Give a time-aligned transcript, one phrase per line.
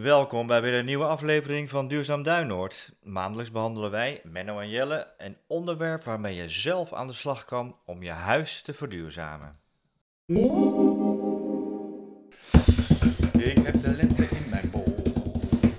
[0.00, 2.92] Welkom bij weer een nieuwe aflevering van Duurzaam Duinoord.
[3.02, 7.76] Maandelijks behandelen wij, Menno en Jelle, een onderwerp waarmee je zelf aan de slag kan
[7.84, 9.58] om je huis te verduurzamen.
[13.32, 14.94] Ik heb de lente in mijn bol.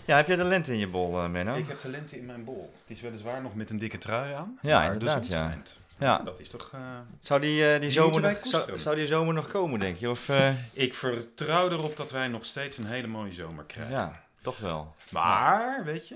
[0.05, 1.55] Ja, heb jij de lente in je bol, eh, Menno?
[1.55, 2.73] Ik heb de lente in mijn bol.
[2.82, 4.59] Het is weliswaar nog met een dikke trui aan.
[4.61, 5.54] Ja, maar inderdaad, ja.
[6.00, 6.18] Ja.
[6.18, 6.70] Dat is toch...
[6.73, 6.80] eh,
[7.20, 10.10] Zou die, eh, die, zomer nog, zou, die zomer nog komen, denk je?
[10.10, 13.93] Of, eh, Ik vertrouw erop dat wij nog steeds een hele mooie zomer krijgen.
[13.93, 14.96] ja, toch wel.
[15.10, 16.16] Maar, weet je...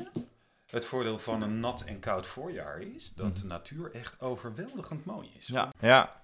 [0.70, 5.30] Het voordeel van een nat en koud voorjaar is dat de natuur echt overweldigend mooi
[5.40, 5.48] is.
[5.48, 5.58] Mhm.
[5.58, 6.16] Ja, ja.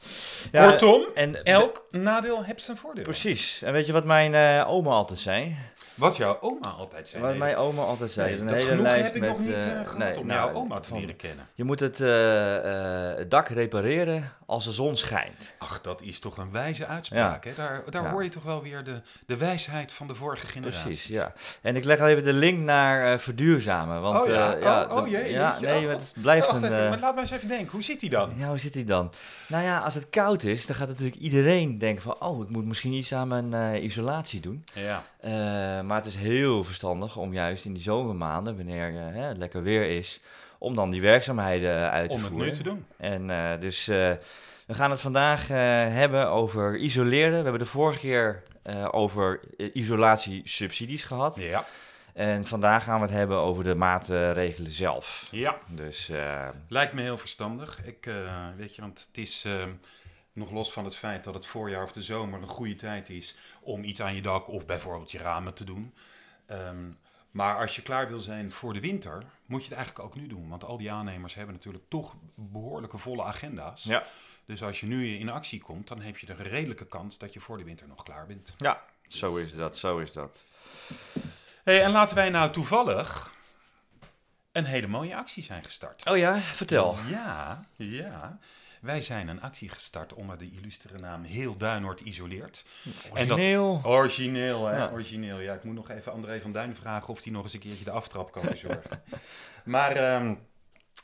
[0.52, 3.04] ja Kortom, en, elk nadeel heeft zijn voordeel.
[3.04, 3.62] Precies.
[3.62, 5.56] En weet je wat mijn oma altijd zei?
[5.96, 7.22] Wat jouw oma altijd zei.
[7.22, 8.26] Wat nee, mijn oma altijd zei.
[8.26, 9.30] nee, is een dat hele lijst heb ik met...
[9.30, 11.48] nog niet eh, eh, gehad nee, om nou, jouw oma te van- leren kennen.
[11.54, 15.54] Je moet het, eh, het dak repareren als de zon schijnt.
[15.58, 17.44] Ach, dat is toch een wijze uitspraak.
[17.44, 17.52] Hè?
[17.56, 18.12] Daar, daar Ja.
[18.12, 20.84] hoor je toch wel weer de, de wijsheid van de vorige generatie.
[20.84, 21.34] Precies, ja.
[21.62, 24.02] En ik leg al even de link naar verduurzamen.
[24.02, 26.64] Want, Oh ja, ja, oh, oh jee, ja, nee, oh, het blijft een...
[26.64, 27.72] even, maar laat maar eens even denken.
[27.72, 28.34] Hoe zit hij dan?
[28.36, 29.12] ja, hoe zit die dan?
[29.48, 32.16] Nou ja, als het koud is, dan gaat natuurlijk iedereen denken van...
[32.20, 34.64] oh, ik moet misschien iets aan mijn isolatie doen.
[34.74, 35.04] Ja.
[35.86, 39.38] Eh, maar het is heel verstandig om juist in die zomermaanden, wanneer eh, hè, het
[39.38, 40.20] lekker weer is...
[40.58, 42.48] om dan die werkzaamheden uit te Om het voeren.
[42.50, 42.86] nu te doen.
[42.98, 44.12] En eh, dus eh,
[44.68, 45.56] we gaan het vandaag eh,
[45.88, 47.30] hebben over isoleren.
[47.38, 51.36] We hebben de vorige keer eh, over eh, isolatiesubsidies gehad.
[51.36, 51.66] Ja.
[52.14, 55.28] En vandaag gaan we het hebben over de maatregelen zelf.
[55.32, 57.80] ja, Dus eh, lijkt me heel verstandig.
[57.86, 59.54] Ik, eh, weet je, want het is eh,
[60.34, 63.38] nog los van het feit dat het voorjaar of de zomer een goede tijd is
[63.66, 65.94] om iets aan je dak of bijvoorbeeld je ramen te doen.
[66.46, 66.90] Ehm,
[67.32, 70.28] maar als je klaar wil zijn voor de winter, moet je het eigenlijk ook nu
[70.28, 70.50] doen.
[70.50, 73.84] Want al die aannemers hebben natuurlijk toch behoorlijke volle agenda's.
[73.84, 74.04] ja.
[74.46, 77.40] Dus als je nu in actie komt, dan heb je een redelijke kans dat je
[77.40, 78.54] voor de winter nog klaar bent.
[78.58, 80.44] ja, zo is dat, zo is dat.
[81.64, 83.34] Hey, en laten wij nou toevallig
[84.52, 86.10] een hele mooie actie zijn gestart.
[86.10, 86.98] Oh ja, vertel.
[87.10, 88.40] Ja, ja.
[88.86, 92.66] Wij zijn een actie gestart onder de illustere naam Heel Duinoord Isoleert.
[92.84, 92.92] En
[93.28, 93.82] dat- Origineel.
[93.84, 94.78] Origineel, hè?
[94.78, 94.90] Ja.
[94.92, 95.40] Origineel.
[95.40, 97.84] Ja, ik moet nog even André van Duin vragen of hij nog eens een keertje
[97.84, 99.04] de aftrap kan verzorgen.
[99.66, 100.36] maar, ehm,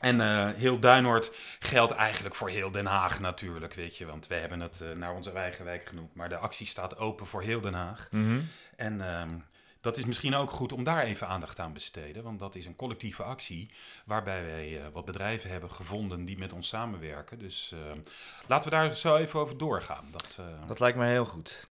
[0.00, 4.06] en eh, heel Duinoord geldt eigenlijk voor heel Den Haag natuurlijk, weet je.
[4.06, 6.14] Want we hebben het eh, naar onze eigen wijk genoemd.
[6.14, 8.08] Maar de actie staat open voor heel Den Haag.
[8.10, 8.40] Mhm.
[8.76, 9.30] En ehm,
[9.82, 12.22] dat is misschien ook goed om daar even aandacht aan te besteden.
[12.22, 13.70] Want dat is een collectieve actie
[14.06, 17.38] waarbij wij eh, wat bedrijven hebben gevonden die met ons samenwerken.
[17.38, 17.98] Dus ehm,
[18.46, 20.04] laten we daar zo even over doorgaan.
[20.10, 21.70] Dat, eh, Dat lijkt me heel goed.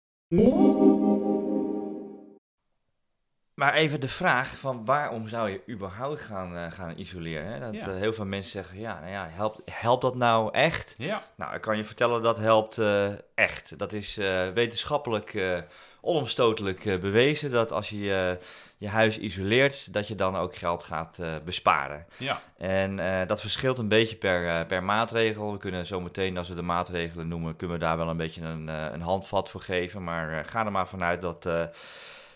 [3.54, 7.46] Maar even de vraag van waarom zou je überhaupt gaan, eh, gaan isoleren?
[7.52, 7.60] Hè?
[7.60, 7.88] Dat, Ja.
[7.92, 10.96] eh, heel veel mensen zeggen, ja, nou ja, helpt, helpt dat nou echt?
[10.98, 13.78] ja, Nou, ik kan je vertellen dat helpt eh, echt.
[13.80, 15.60] Dat is eh, wetenschappelijk eh,
[16.02, 18.46] onomstotelijk eh, bewezen dat als je eh,
[18.78, 22.06] je huis isoleert, dat je dan ook geld gaat eh, besparen.
[22.18, 22.96] ja, En
[23.28, 25.52] dat verschilt een beetje per, per maatregel.
[25.52, 28.42] We kunnen zo meteen, als we de maatregelen noemen, kunnen we daar wel een beetje
[28.42, 30.04] een, een handvat voor geven.
[30.04, 31.50] Maar ga er maar vanuit dat,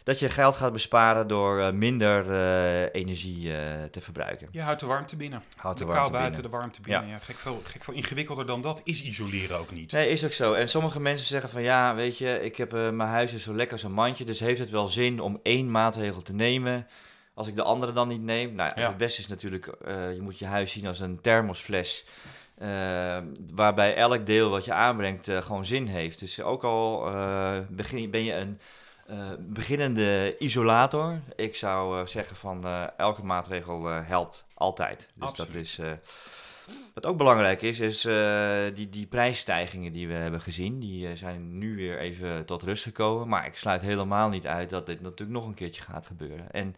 [0.05, 4.47] dat je geld gaat besparen door eh, minder eh, energie eh, te verbruiken.
[4.51, 5.43] je houdt de warmte binnen.
[5.55, 7.07] Houdt de kou buiten, de warmte binnen.
[7.07, 7.19] Ja.
[7.19, 9.91] gek, veel, gek veel ingewikkelder dan dat is isoleren ook niet.
[9.91, 10.53] Nee, is ook zo.
[10.53, 13.73] En sommige mensen zeggen van ja, weet je, ik heb mijn huis is zo lekker
[13.73, 16.87] als een mandje, dus heeft het wel zin om één maatregel te nemen
[17.33, 18.55] als ik de andere dan niet neem?
[18.55, 22.05] Nou, ja, het beste is natuurlijk, je moet je huis zien als een thermosfles.
[23.53, 26.19] waarbij elk deel wat je aanbrengt gewoon zin heeft.
[26.19, 27.11] Dus ook al
[27.69, 28.59] begin, ben je een
[29.05, 35.09] eh, beginnende isolator, ik zou eh, zeggen van eh, elke maatregel helpt altijd.
[35.13, 35.79] Dus dat is.
[36.93, 38.01] wat ook belangrijk is, is
[38.75, 40.79] die, die prijsstijgingen die we hebben gezien.
[40.79, 43.27] Die zijn nu weer even tot rust gekomen.
[43.27, 46.51] Maar ik sluit helemaal niet uit dat dit natuurlijk nog een keertje gaat gebeuren.
[46.51, 46.75] En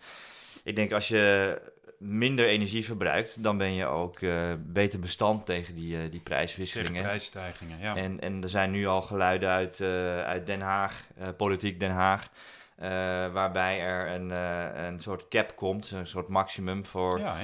[0.63, 1.61] ik denk als je
[1.97, 6.23] minder energie verbruikt, dan ben je ook eh, beter bestand tegen die, eh, die Tegen
[6.23, 7.03] prijswisselingen.
[7.03, 7.95] prijsstijgingen, ja.
[7.95, 11.07] En, en er zijn nu al geluiden uit, eh, uit Den Haag,
[11.37, 12.27] politiek Den Haag,
[13.33, 14.29] waarbij er een,
[14.85, 17.37] een soort cap komt, een soort maximum voor, ja,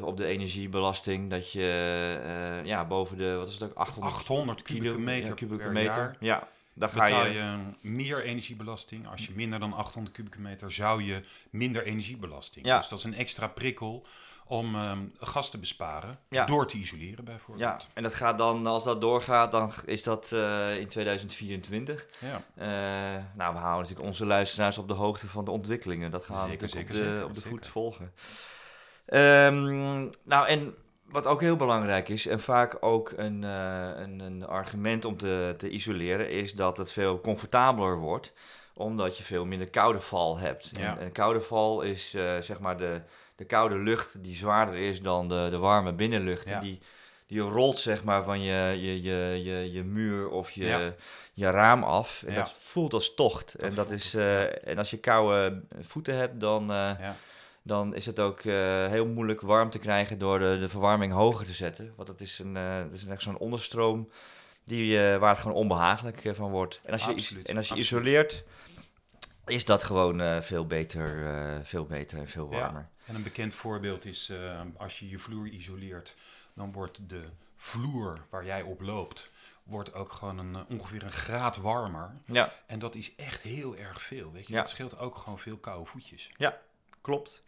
[0.00, 1.30] op de energiebelasting.
[1.30, 5.62] Dat je ja, boven de, wat is het ook, 800, 800 kubieke meter ja, kubieke
[5.62, 5.94] per meter.
[5.94, 6.16] jaar.
[6.20, 6.48] Ja,
[6.78, 7.32] daar ga Betaal je,
[7.78, 9.08] je meer energiebelasting.
[9.08, 12.66] Als je minder dan 800 kubieke meter zou je minder energiebelasting.
[12.66, 12.78] Ja.
[12.78, 14.06] Dus dat is een extra prikkel
[14.46, 16.44] om ehm, gas te besparen Ja.
[16.44, 17.82] door te isoleren bijvoorbeeld.
[17.82, 22.06] Ja, en dat gaat dan, als dat doorgaat, dan is dat eh, in 2024.
[22.20, 22.42] Ja.
[22.54, 26.10] Eh, nou, we houden natuurlijk onze luisteraars op de hoogte van de ontwikkelingen.
[26.10, 27.50] Dat gaan we natuurlijk zeker, op de, zeker, op de zeker.
[27.50, 28.12] voet volgen.
[29.06, 30.74] Ehm, nou, en
[31.10, 35.54] wat ook heel belangrijk is, en vaak ook een, eh, een, een argument om te,
[35.56, 38.32] te isoleren, is dat het veel comfortabeler wordt
[38.74, 40.70] omdat je veel minder koude val hebt.
[40.72, 40.96] Ja.
[40.96, 43.00] En, en koude val is eh, zeg maar de,
[43.36, 46.48] de koude lucht die zwaarder is dan de, de warme binnenlucht.
[46.48, 46.54] Ja.
[46.54, 46.78] En die,
[47.26, 50.94] die rolt zeg maar van je, je, je, je, je muur of je, Ja.
[51.34, 52.22] je raam af.
[52.26, 53.54] En dat voelt als tocht.
[53.54, 57.16] en, dat is, als- eh, en als je koude voeten hebt, dan, Ja.
[57.62, 61.46] Dan is het ook eh, heel moeilijk warm te krijgen door de, de verwarming hoger
[61.46, 61.92] te zetten.
[61.96, 64.10] Want dat is, een, eh, dat is echt zo'n onderstroom
[64.64, 66.80] die, eh, waar het gewoon onbehagelijk eh, van wordt.
[66.84, 68.02] En als je, Absoluut, en als je absoluut.
[68.02, 68.44] isoleert,
[69.46, 71.26] is dat gewoon veel, beter,
[71.64, 72.58] veel beter en veel Ja.
[72.60, 72.88] warmer.
[73.04, 74.32] En een bekend voorbeeld is
[74.76, 76.14] als je je vloer isoleert,
[76.54, 77.22] dan wordt de
[77.56, 79.32] vloer waar jij op loopt,
[79.62, 82.10] wordt ook gewoon een, ongeveer een graad warmer.
[82.24, 84.32] Ja, En dat is echt heel erg veel.
[84.32, 84.60] Weet je, Ja.
[84.60, 86.30] dat scheelt ook gewoon veel koude voetjes.
[87.08, 87.42] Klopt.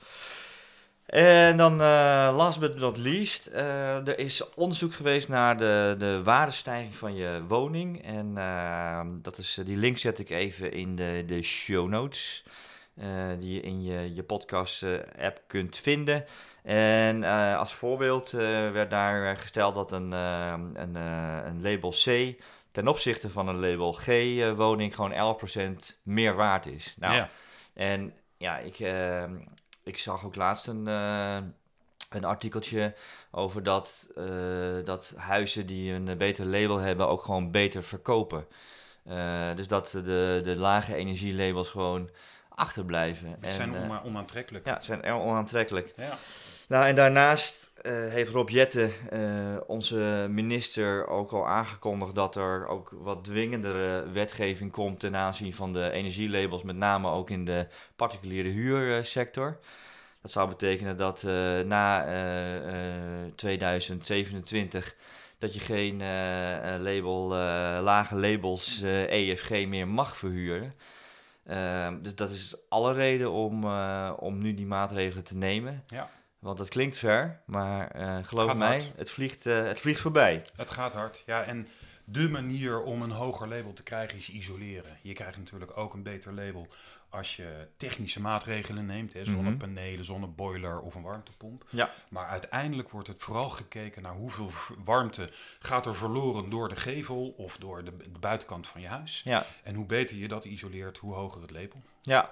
[1.07, 6.23] En dan eh, last but not least, eh, er is onderzoek geweest naar de, de
[6.23, 8.05] waardestijging van je woning.
[8.05, 12.45] En eh, dat is, die link zet ik even in de, de show notes,
[13.39, 16.25] die je in je, je podcast-app kunt vinden.
[16.63, 17.25] En
[17.57, 20.95] als voorbeeld werd daar gesteld dat een, een,
[21.47, 22.35] een label C
[22.71, 25.39] ten opzichte van een label G-woning gewoon
[25.93, 26.95] 11% meer waard is.
[26.99, 27.29] Nou, ja.
[27.75, 29.25] en ja, ik, eh,
[29.83, 31.39] ik zag ook laatst een, eh,
[32.11, 32.95] een artikeltje
[33.31, 34.25] over dat, eh,
[34.85, 38.47] dat huizen die een beter label hebben ook gewoon beter verkopen.
[39.05, 42.11] Eh, dus dat de, de lage energielabels gewoon
[42.49, 43.37] achterblijven.
[43.41, 44.67] Die zijn eh, ona- onaantrekkelijk.
[44.67, 45.93] ja, zijn erg onaantrekkelijk.
[45.97, 46.13] Ja.
[46.69, 52.67] Nou, en daarnaast eh, heeft Rob Jetten, eh, onze minister, ook al aangekondigd dat er
[52.67, 57.67] ook wat dwingendere wetgeving komt ten aanzien van de energielabels, met name ook in de
[57.97, 59.59] particuliere huursector.
[60.23, 64.95] Dat zou betekenen dat eh, na eh, eh, 2027
[65.39, 65.99] dat je geen
[66.83, 67.29] label,
[67.83, 70.75] lage labels EFG meer mag verhuren.
[71.47, 73.65] Ehm, dus dat is alle reden om,
[74.15, 75.83] om nu die maatregelen te nemen.
[75.87, 76.11] Ja.
[76.41, 78.93] Want dat klinkt ver, maar eh, geloof mij, hard.
[78.97, 80.45] het vliegt, eh, het vliegt voorbij.
[80.57, 81.23] Het gaat hard.
[81.27, 81.69] Ja, en
[82.05, 84.99] de manier om een hoger label te krijgen is isoleren.
[85.03, 86.69] Je krijgt natuurlijk ook een beter label
[87.11, 89.13] als je technische maatregelen neemt.
[89.13, 91.65] Hè, zonnepanelen, zonneboiler of een warmtepomp.
[91.71, 91.91] Ja.
[92.09, 94.51] Maar uiteindelijk wordt het vooral gekeken naar hoeveel
[94.85, 95.31] warmte
[95.61, 99.21] gaat er verloren door de gevel of door de, de buitenkant van je huis.
[99.25, 101.83] Ja, En hoe beter je dat isoleert, hoe hoger het label.
[102.03, 102.29] ja,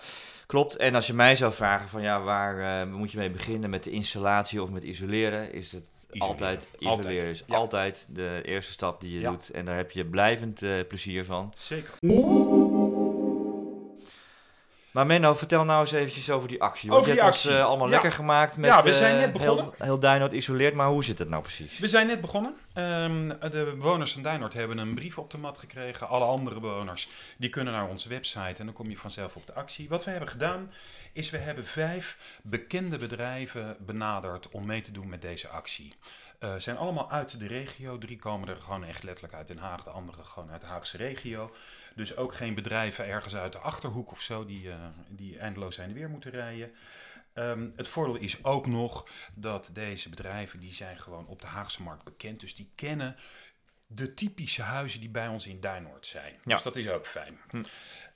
[0.47, 0.77] klopt.
[0.77, 3.83] En als je mij zou vragen van ja, waar eh, moet je mee beginnen met
[3.85, 6.29] de installatie of met isoleren, is het Isoleren.
[6.29, 7.05] altijd isoleren.
[7.13, 7.23] Altijd.
[7.31, 7.57] is Ja.
[7.57, 9.31] altijd de eerste stap die je Ja.
[9.31, 9.51] doet.
[9.51, 11.53] En daar heb je blijvend eh, plezier van.
[11.57, 11.95] Zeker.
[14.99, 16.91] Maar Menno, vertel nou eens eventjes over die actie.
[16.91, 17.51] Want Over je ons actie.
[17.51, 17.93] eh, allemaal Ja.
[17.93, 19.65] lekker gemaakt met Ja, we zijn eh, net begonnen.
[19.65, 20.75] heel, heel Duinoord isoleerd.
[20.75, 21.79] Maar hoe zit het nou precies?
[21.79, 22.55] We zijn net begonnen.
[22.73, 26.09] Ehm, de bewoners van Duinoord hebben een brief op de mat gekregen.
[26.09, 29.55] Alle andere bewoners die kunnen naar onze website en dan kom je vanzelf op de
[29.55, 29.89] actie.
[29.89, 30.71] Wat we hebben gedaan
[31.13, 35.95] is we hebben vijf bekende bedrijven benaderd om mee te doen met deze actie.
[36.39, 37.99] Eh zijn allemaal uit de regio.
[37.99, 40.97] Drie komen er gewoon echt letterlijk uit Den Haag, de andere gewoon uit de Haagse
[40.97, 41.55] regio.
[41.95, 44.77] Dus ook geen bedrijven ergens uit de achterhoek of zo die, eh,
[45.09, 46.73] die eindeloos zijn weer moeten rijden.
[47.33, 51.83] Ehm, het voordeel is ook nog dat deze bedrijven die zijn gewoon op de Haagse
[51.83, 52.41] markt bekend.
[52.41, 53.17] Dus die kennen
[53.87, 56.35] de typische huizen die bij ons in Duinoord zijn.
[56.45, 56.55] Ja.
[56.55, 57.39] Dus dat is ook fijn.
[57.51, 57.63] Hm.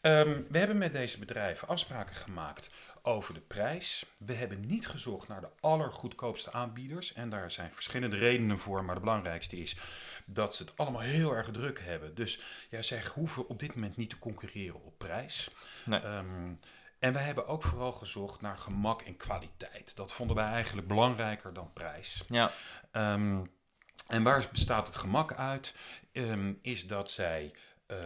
[0.00, 2.70] Ehm, we hebben met deze bedrijven afspraken gemaakt
[3.02, 4.04] over de prijs.
[4.18, 7.12] We hebben niet gezocht naar de allergoedkoopste aanbieders.
[7.12, 8.84] En daar zijn verschillende redenen voor.
[8.84, 9.76] Maar de belangrijkste is
[10.24, 12.14] dat ze het allemaal heel erg druk hebben.
[12.14, 15.50] Dus ja, zij hoeven op dit moment niet te concurreren op prijs.
[15.84, 16.00] Nee.
[16.00, 16.52] Ehm,
[16.98, 19.96] en wij hebben ook vooral gezocht naar gemak en kwaliteit.
[19.96, 22.24] Dat vonden wij eigenlijk belangrijker dan prijs.
[22.28, 22.52] Ja,
[22.92, 23.44] Ehm,
[24.08, 25.74] en waar bestaat het gemak uit?
[26.12, 27.54] Ehm, is dat zij
[27.86, 27.98] eh,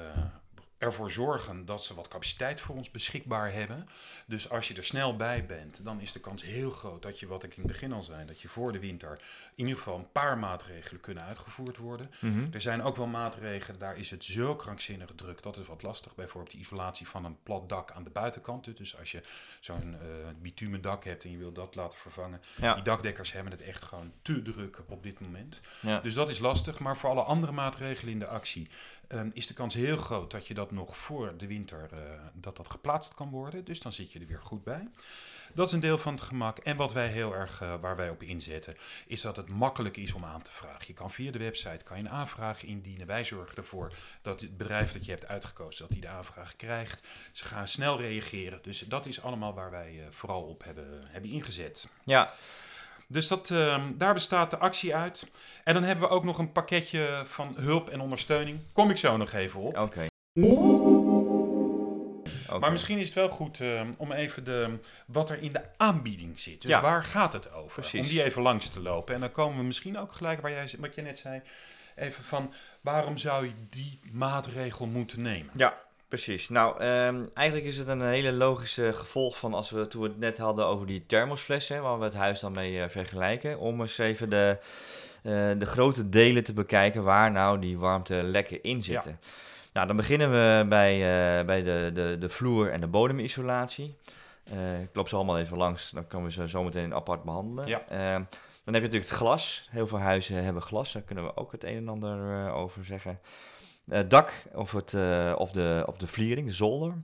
[0.79, 3.89] ervoor zorgen dat ze wat capaciteit voor ons beschikbaar hebben.
[4.27, 7.27] Dus als je er snel bij bent, dan is de kans heel groot dat je,
[7.27, 9.21] wat ik in het begin al zei, dat je voor de winter
[9.55, 12.11] in ieder geval een paar maatregelen kunnen uitgevoerd worden.
[12.21, 12.47] Mhm.
[12.53, 16.15] Er zijn ook wel maatregelen, daar is het zo krankzinnig druk, dat is wat lastig.
[16.15, 18.77] Bijvoorbeeld de isolatie van een plat dak aan de buitenkant.
[18.77, 19.23] Dus als je
[19.61, 20.09] zo'n eh
[20.41, 22.41] bitumen dak hebt en je wil dat laten vervangen.
[22.61, 25.61] ja, Die dakdekkers hebben het echt gewoon te druk op dit moment.
[25.81, 26.01] ja.
[26.01, 28.69] Dus dat is lastig, maar voor alle andere maatregelen in de actie
[29.09, 31.99] ehm, is de kans heel groot dat je dat nog voor de winter eh,
[32.33, 33.65] dat dat geplaatst kan worden.
[33.65, 34.89] Dus dan zit je er weer goed bij.
[35.55, 36.59] Dat is een deel van het gemak.
[36.59, 40.13] En wat wij heel erg, eh, waar wij op inzetten, is dat het makkelijk is
[40.13, 40.85] om aan te vragen.
[40.87, 43.07] Je kan via de website kan je een aanvraag indienen.
[43.07, 47.07] Wij zorgen ervoor dat het bedrijf dat je hebt uitgekozen, dat die de aanvraag krijgt.
[47.33, 48.59] Ze gaan snel reageren.
[48.63, 51.89] Dus dat is allemaal waar wij eh, vooral op hebben, hebben ingezet.
[52.05, 52.35] ja.
[53.09, 55.31] Dus dat, ehm, daar bestaat de actie uit.
[55.65, 58.61] En dan hebben we ook nog een pakketje van hulp en ondersteuning.
[58.73, 59.79] Kom ik zo nog even op.
[59.79, 60.07] oké.
[62.61, 66.41] Maar misschien is het wel goed eh, om even de, wat er in de aanbieding
[66.41, 66.63] zit.
[66.63, 66.81] Dus Ja.
[66.81, 67.73] waar gaat het over?
[67.81, 68.01] Precies.
[68.01, 69.15] Om die even langs te lopen.
[69.15, 71.43] En dan komen we misschien ook gelijk waar jij, wat je net zei.
[71.97, 75.51] Even van waarom zou je die maatregel moeten nemen?
[75.57, 76.49] Ja, precies.
[76.49, 80.19] Nou, ehm, eigenlijk is het een hele logische gevolg van als we toen we het
[80.19, 83.99] net hadden over die thermosflessen, waar we het huis dan mee eh, vergelijken, om eens
[83.99, 84.59] even de,
[85.23, 89.21] eh, de grote delen te bekijken waar nou die warmtelekken in zitten.
[89.73, 93.97] Nou, dan beginnen we bij, eh, bij de, de, de vloer- en de bodemisolatie.
[94.83, 97.67] Ik loop ze allemaal even langs, dan kunnen we ze zo meteen apart behandelen.
[97.67, 97.83] Ja.
[97.89, 98.23] Ehm,
[98.65, 99.69] dan heb je natuurlijk het glas.
[99.71, 103.21] Heel veel huizen hebben glas, daar kunnen we ook het een en ander over zeggen.
[103.89, 106.95] Eh, dak of, het, eh, of, de, of de vliering, de zolder.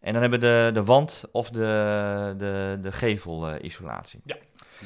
[0.00, 4.22] En dan hebben we de, de wand of de, de, de gevelisolatie.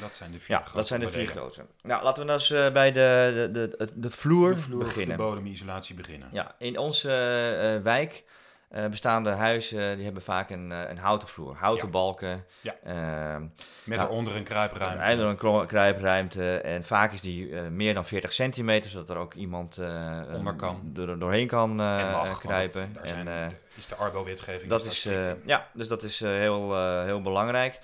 [0.01, 1.67] Dat zijn de vier ja, grote dat zijn de vier grote.
[1.83, 4.87] Nou, laten we dan eens eh, bij de, de, de, de vloer, De vloer of
[4.87, 5.17] beginnen.
[5.17, 6.29] de bodemisolatie beginnen.
[6.33, 8.25] Ja, in onze eh, wijk
[8.69, 11.57] eh, bestaande huizen die hebben vaak een, eh, een houten vloer.
[11.57, 11.93] Houten Ja.
[11.93, 12.45] balken.
[12.61, 12.75] Ja.
[12.85, 13.43] ehm,
[13.85, 14.99] Met daaronder een kruipruimte.
[14.99, 16.57] Eindelijk een kruipruimte.
[16.57, 19.79] En vaak is die eh, meer dan 40 centimeter, zodat er ook iemand
[20.35, 20.91] Onder kan.
[20.93, 22.91] doorheen kan mag, kruipen.
[22.93, 25.09] daar En, zijn, is de Arbo-wetgeving dat is,
[25.45, 27.79] ja, dus dat is heel, heel belangrijk.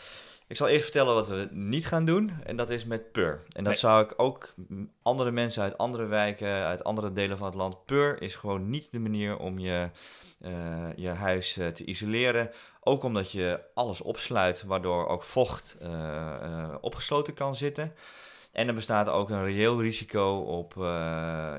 [0.49, 2.33] Ik zal eerst vertellen wat we niet gaan doen.
[2.45, 3.43] En dat is met PUR.
[3.49, 3.75] En dat Nee.
[3.75, 4.55] zou ik ook
[5.03, 7.85] andere mensen uit andere wijken, uit andere delen van het land.
[7.85, 9.91] PUR is gewoon niet de manier om je,
[10.41, 12.51] eh, je huis eh, te isoleren.
[12.81, 17.95] Ook omdat je alles opsluit, waardoor ook vocht eh, opgesloten kan zitten.
[18.53, 20.83] En er bestaat ook een reëel risico op, eh,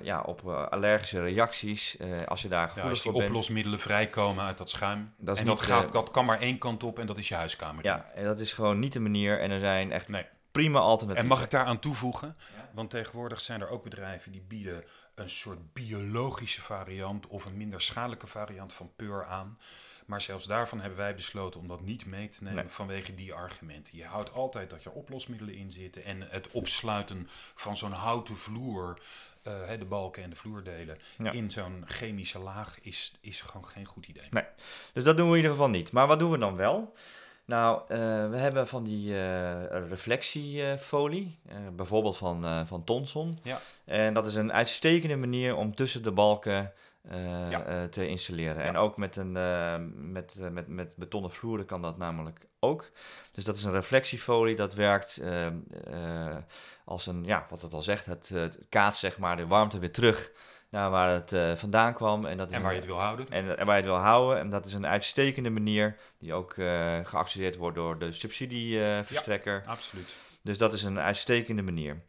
[0.03, 1.97] ja, op eh, allergische reacties.
[1.97, 3.31] eh, als je daar Ja, gevoelig als die voor bent.
[3.33, 5.13] oplosmiddelen vrijkomen uit dat schuim.
[5.17, 7.83] Dat en dat, gaat, dat kan maar één kant op en dat is je huiskamer.
[7.85, 9.39] Ja, en dat is gewoon niet de manier.
[9.39, 10.25] En er zijn echt Nee.
[10.51, 11.31] prima alternatieven.
[11.31, 12.35] En mag ik daaraan toevoegen?
[12.55, 12.69] Ja.
[12.73, 14.83] Want tegenwoordig zijn er ook bedrijven die bieden
[15.15, 19.57] een soort biologische variant of een minder schadelijke variant van peur aan.
[20.05, 22.73] Maar zelfs daarvan hebben wij besloten om dat niet mee te nemen Nee.
[22.73, 23.97] vanwege die argumenten.
[23.97, 28.99] Je houdt altijd dat er oplosmiddelen in zitten en het opsluiten van zo'n houten vloer,
[29.41, 31.31] eh, de balken en de vloerdelen, Ja.
[31.31, 34.29] in zo'n chemische laag is, is gewoon geen goed idee.
[34.93, 35.91] Dus dat doen we in ieder geval niet.
[35.91, 36.93] Maar wat doen we dan wel?
[37.45, 37.97] Nou, eh,
[38.29, 41.39] we hebben van die eh, reflectiefolie,
[41.75, 43.39] bijvoorbeeld van, van Tonson.
[43.43, 43.61] Ja.
[43.85, 46.73] En dat is een uitstekende manier om tussen de balken
[47.09, 47.63] eh, Ja.
[47.63, 48.55] eh, te installeren.
[48.63, 48.67] Ja.
[48.67, 52.89] En ook met, een, eh, met, met, met betonnen vloeren kan dat namelijk ook.
[53.31, 55.21] Dus dat is een reflectiefolie, dat werkt
[56.85, 59.91] als een, ja, wat het al zegt, het, het kaatst zeg maar de warmte weer
[59.91, 60.31] terug
[60.69, 62.25] naar waar het vandaan kwam.
[62.25, 63.29] En, dat is En waar een- je het wil houden.
[63.29, 64.39] en, en waar je het wil houden.
[64.39, 66.53] En dat is een uitstekende manier die ook
[67.03, 69.63] geaccepteerd wordt door de subsidieverstrekker.
[69.65, 70.15] Absoluut.
[70.41, 72.01] Dus dat is een uitstekende manier.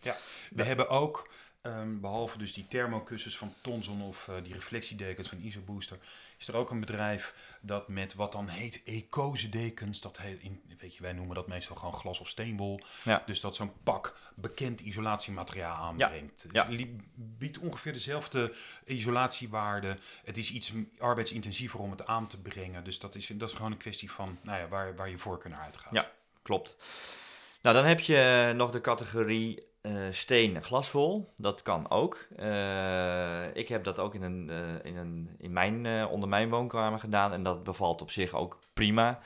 [0.50, 1.28] We hebben ook,
[1.64, 5.98] ehm, behalve dus die thermokussens van Tonson of eh, die reflectiedekens van ISOBooster,
[6.38, 10.62] is er ook een bedrijf dat met wat dan heet ecose dekens, dat heet in,
[10.78, 12.80] weet je, wij noemen dat meestal gewoon glas of steenwol.
[13.04, 13.22] Ja.
[13.26, 16.42] Dus dat zo'n pak bekend isolatiemateriaal aanbrengt.
[16.42, 16.68] Dus Ja.
[16.68, 18.54] Het biedt ongeveer dezelfde
[18.86, 19.98] isolatiewaarde.
[20.24, 22.84] Het is iets arbeidsintensiever om het aan te brengen.
[22.84, 25.50] Dus dat is, dat is gewoon een kwestie van nou ja, waar, waar je voorkeur
[25.50, 25.92] naar uitgaat.
[25.92, 26.10] Ja.
[26.42, 26.76] Klopt.
[27.62, 31.32] Nou, dan heb je nog de categorie eh, steen en glasvol.
[31.36, 32.26] Dat kan ook.
[32.36, 36.98] Eh, ik heb dat ook in, een, eh, in, een, in mijn, onder mijn woonkamer
[36.98, 37.32] gedaan.
[37.32, 39.18] En dat bevalt op zich ook prima.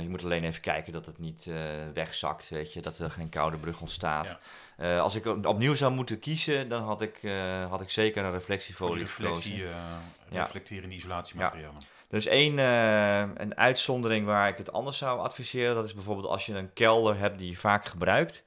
[0.00, 1.50] Je moet alleen even kijken dat het niet
[1.94, 4.36] wegzakt, weet je, dat er geen koude brug ontstaat.
[4.78, 4.98] Ja.
[4.98, 7.20] Als ik op- opnieuw zou moeten kiezen, dan had ik,
[7.68, 9.76] had ik zeker een reflectiefolie reflectie, gekozen.
[10.30, 10.42] Ja.
[10.42, 11.82] reflecterende isolatiematerialen.
[12.08, 12.58] Er is één
[13.40, 15.74] een uitzondering waar ik het anders zou adviseren.
[15.74, 18.44] Dat is bijvoorbeeld als je een kelder hebt die je vaak gebruikt.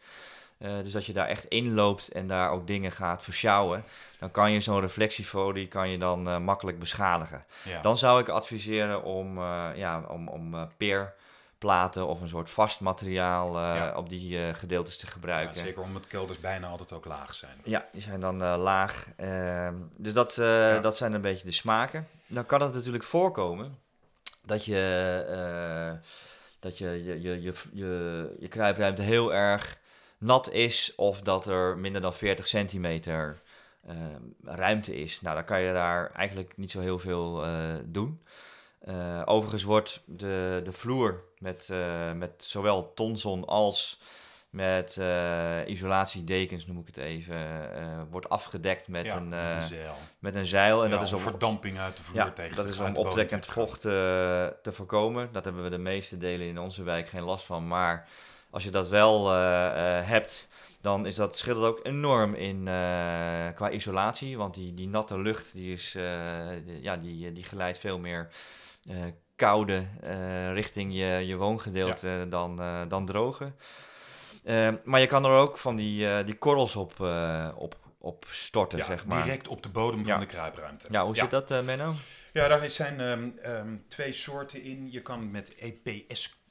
[0.58, 3.84] Eh, dus dat je daar echt inloopt en daar ook dingen gaat versjouwen.
[4.20, 7.46] Dan kan je zo'n reflectiefolie kan je dan eh, makkelijk beschadigen.
[7.64, 7.82] Ja.
[7.82, 13.60] Dan zou ik adviseren om, eh, ja, om, om peerplaten of een soort vast materiaal
[13.60, 13.94] Ja.
[13.96, 15.58] op die gedeeltes te Ja, gebruiken.
[15.58, 17.58] zeker omdat kelders bijna altijd ook laag zijn.
[17.64, 19.08] Ja, die zijn dan laag.
[19.16, 20.80] Ehm, dus dat, Ja.
[20.80, 22.08] dat zijn een beetje de smaken.
[22.28, 23.78] Dan kan het natuurlijk voorkomen
[24.44, 26.08] dat je,
[26.60, 29.78] dat je, je, je, je, je, je kruipruimte heel erg
[30.18, 33.42] nat is of dat er minder dan 40 centimeter
[33.88, 33.96] eh,
[34.44, 35.22] ruimte is.
[35.22, 38.22] Nou, dan kan je daar eigenlijk niet zo heel veel eh, doen.
[38.80, 44.00] Eh, overigens wordt de, de vloer met, eh, met zowel tonson als
[44.50, 45.00] met
[45.66, 47.38] isolatiedekens, noem ik het even,
[48.10, 49.96] wordt afgedekt met, ja, een, met een zeil.
[50.20, 50.84] met een zeil.
[50.84, 52.88] En Ja, dat is om verdamping uit de vloer ja, tegen dat te is gaan,
[52.88, 55.30] om optrekkend vocht te voorkomen.
[55.32, 57.68] Dat hebben we de meeste delen in onze wijk geen last van.
[57.68, 58.08] Maar
[58.50, 60.48] als je dat wel eh, eh, hebt,
[60.82, 64.38] dan is dat, scheelt ook enorm in, eh, qua isolatie.
[64.38, 65.92] Want die, die natte lucht die is,
[66.82, 68.30] ja, die, die geleidt veel meer
[69.36, 69.86] koude
[70.54, 73.52] richting je, je woongedeelte dan, dan droge.
[74.44, 77.00] Eh, maar je kan er ook van die, die korrels op,
[77.56, 79.24] op, op storten, Ja, zeg maar.
[79.24, 80.12] direct op de bodem Ja.
[80.12, 80.88] van de kruipruimte.
[80.92, 81.94] Ja, hoe zit dat, Menno?
[82.34, 84.92] Ja, daar zijn ehm, ehm, twee soorten in.
[84.92, 85.54] Je kan met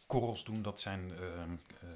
[0.07, 0.63] EPS-korrels doen.
[0.63, 1.89] Dat zijn ehm eh,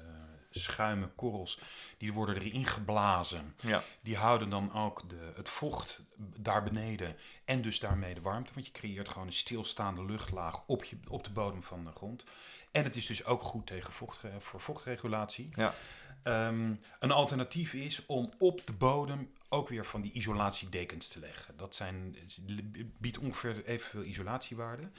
[0.49, 1.59] schuime korrels.
[1.97, 3.55] Die worden erin geblazen.
[3.61, 3.83] Ja.
[4.01, 7.15] Die houden dan ook de, het vocht daar beneden
[7.45, 8.53] en dus daarmee de warmte.
[8.53, 12.23] Want je creëert gewoon een stilstaande luchtlaag op, je, op de bodem van de grond.
[12.71, 15.49] En het is dus ook goed tegen vocht, voor vochtregulatie.
[15.55, 15.73] Ja.
[16.23, 21.57] Ehm, een alternatief is om op de bodem ook weer van die isolatiedekens te leggen.
[21.57, 22.15] Dat zijn,
[22.97, 24.89] biedt ongeveer evenveel isolatiewaarde.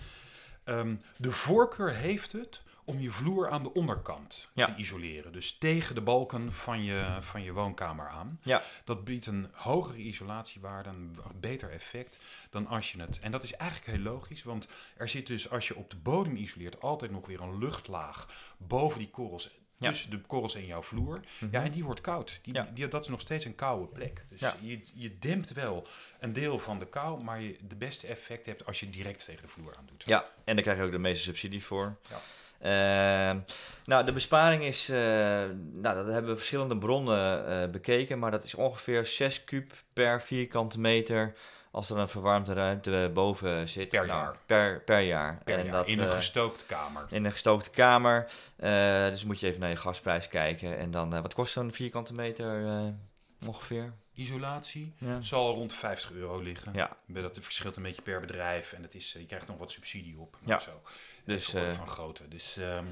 [0.64, 4.64] Ehm, de voorkeur heeft het om je vloer aan de onderkant Ja.
[4.66, 5.32] te isoleren.
[5.32, 8.40] Dus tegen de balken van je, van je woonkamer aan.
[8.42, 8.62] Ja.
[8.84, 12.18] Dat biedt een hogere isolatiewaarde, een beter effect
[12.50, 13.20] dan als je het...
[13.20, 16.36] En dat is eigenlijk heel logisch, want er zit dus als je op de bodem
[16.36, 19.60] isoleert altijd nog weer een luchtlaag boven die korrels...
[19.76, 19.88] Ja.
[19.88, 21.20] Tussen de korrels en jouw vloer.
[21.40, 21.52] Mhm.
[21.52, 22.38] Ja, en die wordt koud.
[22.42, 22.70] Die, Ja.
[22.74, 24.24] die, dat is nog steeds een koude plek.
[24.28, 24.56] Dus Ja.
[24.60, 25.86] je, je dempt wel
[26.20, 29.42] een deel van de kou, maar je de beste effect hebt als je direct tegen
[29.42, 30.04] de vloer aan doet.
[30.04, 31.96] Ja, en daar krijg je ook de meeste subsidie voor.
[32.10, 32.18] Ja.
[32.62, 33.38] Ehm,
[33.85, 38.45] nou, de besparing is, eh, nou, dat hebben we verschillende bronnen eh, bekeken, maar dat
[38.45, 41.35] is ongeveer 6 kub per vierkante meter
[41.71, 43.88] als er een verwarmde ruimte boven zit.
[43.88, 44.37] Per Nou, jaar.
[44.47, 45.40] Per, per jaar.
[45.45, 47.07] Per en jaar, dat, in een eh, gestookte kamer.
[47.09, 48.31] in een gestookte kamer.
[49.11, 50.78] Dus moet je even naar je gasprijs kijken.
[50.78, 53.92] En dan, wat kost zo'n vierkante meter eh, ongeveer?
[54.14, 55.21] Isolatie Ja.
[55.21, 56.73] zal rond de 50 euro liggen.
[56.75, 56.97] Ja.
[57.07, 60.19] Dat verschilt een beetje per bedrijf en het is, eh, je krijgt nog wat subsidie
[60.19, 60.38] op.
[60.45, 60.59] Ja.
[60.59, 60.83] Zo.
[61.25, 62.28] Dus, eh, van grootte.
[62.28, 62.87] Dus, ehm,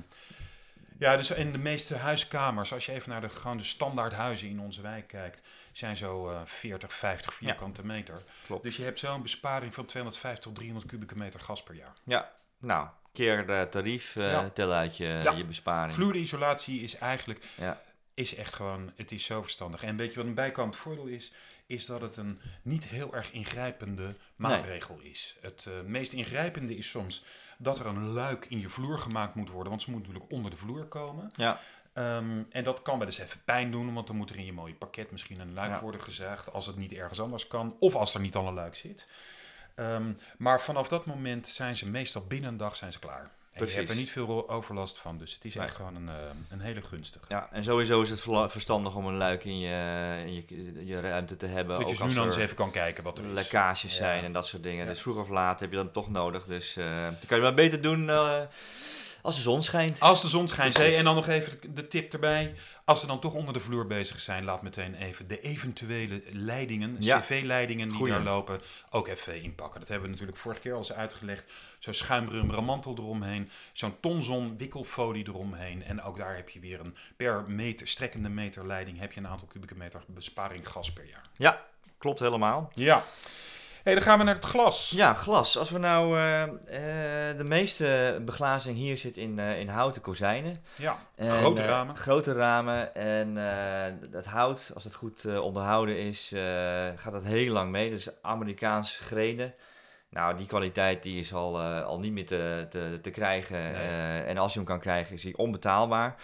[0.99, 4.49] ja, dus in de meeste huiskamers, als je even naar de, gewoon de standaard huizen
[4.49, 8.23] in onze wijk kijkt, zijn zo eh 40, 50 vierkante meter.
[8.47, 8.63] Klopt.
[8.63, 11.95] Dus je hebt zo een besparing van 250 tot 300 kubieke meter gas per jaar.
[12.05, 14.51] Ja, nou, keer de tarief, eh Ja.
[14.51, 15.33] tel uit je, Ja.
[15.33, 15.95] je besparing.
[15.95, 17.81] Vloerisolatie is eigenlijk Ja.
[18.15, 19.83] Is echt gewoon, het is zo verstandig.
[19.83, 21.33] En weet je wat een bijkomend voordeel is?
[21.67, 25.37] Is dat het een niet heel erg ingrijpende maatregel is.
[25.41, 27.25] Het eh, meest ingrijpende is soms
[27.59, 30.51] dat er een luik in je vloer gemaakt moet worden, want ze moet natuurlijk onder
[30.51, 31.31] de vloer komen.
[31.37, 31.61] Ja.
[31.93, 34.53] Ehm, en dat kan wel eens even pijn doen, want dan moet er in je
[34.53, 35.81] mooie pakket misschien een luik Ja.
[35.81, 38.75] worden gezaagd als het niet ergens anders kan, of als er niet al een luik
[38.75, 39.07] zit.
[39.75, 43.31] Ehm, maar vanaf dat moment zijn ze meestal binnen een dag zijn ze klaar.
[43.61, 43.75] Precies.
[43.75, 46.15] je hebt er niet veel overlast van, dus het is echt gewoon een, eh,
[46.49, 47.25] een hele gunstige.
[47.29, 51.37] Ja, en sowieso is het verstandig om een luik in je, in je, je ruimte
[51.37, 51.79] te hebben.
[51.79, 53.33] Dat je ook nu als dan eens even kan kijken wat er is.
[53.33, 54.87] lekkages zijn en dat soort dingen.
[54.87, 56.45] Dus vroeg of laat heb je dat toch nodig.
[56.45, 58.43] Dus eh dan kan je maar beter doen eh,
[59.23, 60.01] als de zon schijnt.
[60.01, 60.95] Als de zon schijnt, Precies.
[60.97, 62.55] en dan nog even de- tip erbij.
[62.85, 66.97] Als ze dan toch onder de vloer bezig zijn, laat meteen even de eventuele leidingen,
[66.99, 67.21] Ja.
[67.21, 68.13] cv-leidingen die Goeie.
[68.13, 69.81] daar lopen, ook even inpakken.
[69.81, 71.45] Dat hebben we natuurlijk vorige keer al eens uitgelegd.
[71.79, 75.85] Zo'n schuimrummeren mantel eromheen, zo'n tonzon wikkelfolie eromheen.
[75.85, 79.27] En ook daar heb je weer een per meter, strekkende meter leiding, heb je een
[79.29, 81.25] aantal kubieke meter besparing gas per jaar.
[81.37, 81.65] Ja,
[81.99, 82.71] klopt helemaal.
[82.75, 83.05] Ja.
[83.83, 84.91] Hey, dan gaan we naar het glas.
[84.91, 85.59] Ja, glas.
[85.59, 86.17] Als we nou...
[86.17, 90.65] eh, eh, de meeste beglazing hier zit in, eh, in houten kozijnen.
[90.77, 91.97] Ja, En, grote ramen.
[91.97, 92.95] grote ramen.
[92.95, 93.35] En
[94.11, 96.33] dat hout, als het goed onderhouden is,
[96.97, 97.91] gaat dat heel lang mee.
[97.91, 99.55] Dus Amerikaans grenen.
[100.11, 103.73] Nou, die kwaliteit die is al, al niet meer te, te, te krijgen.
[103.73, 104.23] Nee.
[104.23, 106.17] En als je hem kan krijgen, is hij onbetaalbaar.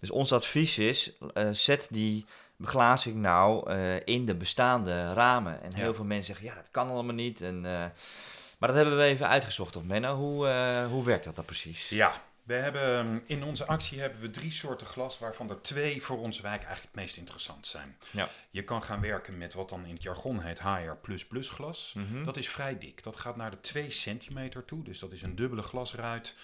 [0.00, 1.18] Dus ons advies is,
[1.50, 2.24] zet die
[2.58, 5.62] beglazing nou eh, in de bestaande ramen.
[5.62, 5.92] En heel Ja.
[5.94, 7.40] veel mensen zeggen, ja, dat kan allemaal niet.
[7.40, 7.72] En, eh,
[8.58, 10.16] maar dat hebben we even uitgezocht, toch Menno?
[10.16, 11.88] Hoe, eh, hoe werkt dat dan precies?
[11.88, 16.02] Ja, we hebben, ehm, in onze actie hebben we drie soorten glas, waarvan er twee
[16.02, 17.96] voor onze wijk eigenlijk het meest interessant zijn.
[18.10, 18.28] Ja.
[18.50, 20.98] Je kan gaan werken met wat dan in het jargon heet HR++
[21.54, 21.94] glas.
[21.96, 22.24] Mhm.
[22.24, 23.02] Dat is vrij dik.
[23.02, 24.82] Dat gaat naar de 2 centimeter toe.
[24.84, 26.34] Dus dat is een dubbele glasruit.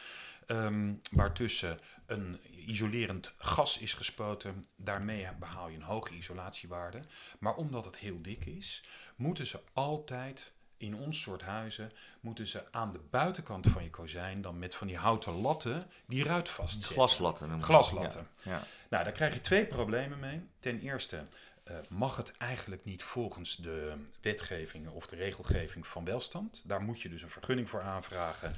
[0.47, 4.65] ehm waartussen een isolerend gas is gespoten.
[4.77, 7.03] Daarmee behaal je een hoge isolatiewaarde.
[7.39, 8.85] Maar omdat het heel dik is,
[9.17, 14.43] moeten ze altijd in ons soort huizen moeten ze aan de buitenkant van je kozijn
[14.43, 16.93] dan met van die houten latten die ruit vastzetten.
[16.93, 17.63] Glaslatten.
[17.63, 18.29] Glaslatten.
[18.43, 18.63] Ja.
[18.89, 20.43] Nou, daar krijg je twee problemen mee.
[20.61, 21.27] Ten eerste
[21.65, 26.63] eh, mag het eigenlijk niet volgens de wetgeving of de regelgeving van welstand.
[26.67, 28.55] Daar moet je dus een vergunning voor aanvragen.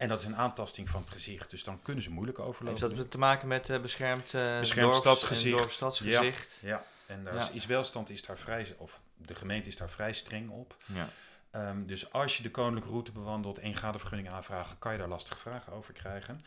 [0.00, 2.96] En dat is een aantasting van het gezicht, dus dan kunnen ze moeilijk Heeft overlopen.
[2.96, 5.52] dat te maken met eh, beschermd, eh Beschermd stadsgezicht.
[5.52, 6.58] en dorpsstadsgezicht?
[6.62, 7.48] Ja, en daar Ja.
[7.52, 10.76] is, welstand is daar vrij, of de gemeente is daar vrij streng op.
[10.86, 11.08] Ja.
[11.50, 14.92] Ehm, dus als je de koninklijke route bewandelt en je gaat een vergunning aanvragen, kan
[14.92, 16.44] je daar lastige vragen over krijgen.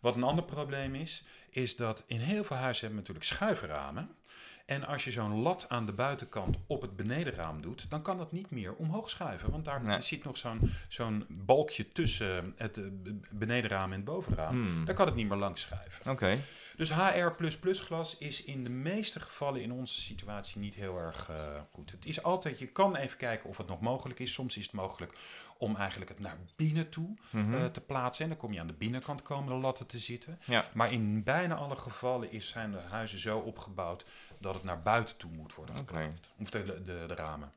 [0.00, 3.26] Wat een ander probleem is, is dat in heel veel huizen hebben we natuurlijk
[3.58, 4.16] schuiframen.
[4.66, 8.32] En als je zo'n lat aan de buitenkant op het benedenraam doet, dan kan dat
[8.32, 9.50] niet meer omhoog schuiven.
[9.50, 10.00] Want daar Nee.
[10.00, 12.84] zit nog zo'n zo'n balkje tussen het eh,
[13.30, 14.54] benedenraam en het bovenraam.
[14.62, 14.84] Hmm.
[14.84, 16.10] Daar kan het niet meer langs schuiven.
[16.10, 16.38] Oké.
[16.76, 17.32] Dus HR++
[17.62, 21.36] glas is in de meeste gevallen in onze situatie niet heel erg eh,
[21.72, 21.90] goed.
[21.90, 24.32] Het is altijd, je kan even kijken of het nog mogelijk is.
[24.32, 25.12] Soms is het mogelijk
[25.58, 27.54] om eigenlijk het naar binnen toe Mhm.
[27.54, 28.22] eh, te plaatsen.
[28.24, 30.40] En dan kom je aan de binnenkant komen de latten te zitten.
[30.44, 30.64] Ja.
[30.74, 34.04] Maar in bijna alle gevallen is, zijn de huizen zo opgebouwd
[34.38, 36.32] dat het naar buiten toe moet worden geplaatst.
[36.40, 37.52] Of de, de, de, de ramen.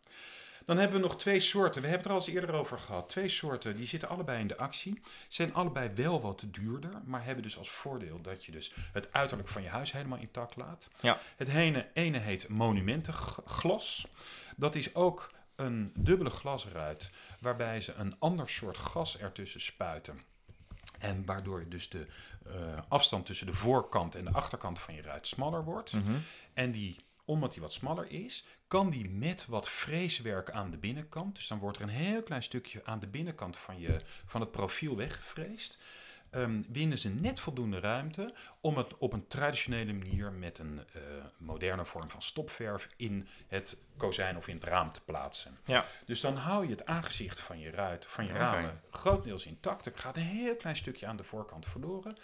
[0.65, 1.82] Dan hebben we nog twee soorten.
[1.82, 3.10] We hebben het er al eens eerder over gehad.
[3.10, 5.01] Twee soorten, die zitten allebei in de actie.
[5.28, 9.49] Zijn allebei wel wat duurder, maar hebben dus als voordeel dat je dus het uiterlijk
[9.49, 10.88] van je huis helemaal intact laat.
[10.99, 11.19] Ja.
[11.36, 14.08] Het ene, ene heet monumentenglas.
[14.56, 20.21] Dat is ook een dubbele glasruit, waarbij ze een ander soort gas ertussen spuiten.
[20.99, 22.08] En waardoor dus de
[22.45, 22.54] eh,
[22.88, 25.93] afstand tussen de voorkant en de achterkant van je ruit smaller wordt.
[25.93, 26.17] Mhm.
[26.54, 31.35] En die, omdat die wat smaller is, kan die met wat freeswerk aan de binnenkant.
[31.35, 34.51] Dus dan wordt er een heel klein stukje aan de binnenkant van, je, van het
[34.51, 35.77] profiel weggefreesd.
[36.29, 41.01] ehm, winnen ze net voldoende ruimte om het op een traditionele manier met een eh,
[41.38, 45.57] moderne vorm van stopverf in het kozijn of in het raam te plaatsen.
[45.65, 45.85] Ja.
[46.05, 49.85] Dus dan hou je het aangezicht van je ruit, van je ramen, grotendeels intact.
[49.85, 52.17] Er gaat een heel klein stukje aan de voorkant verloren.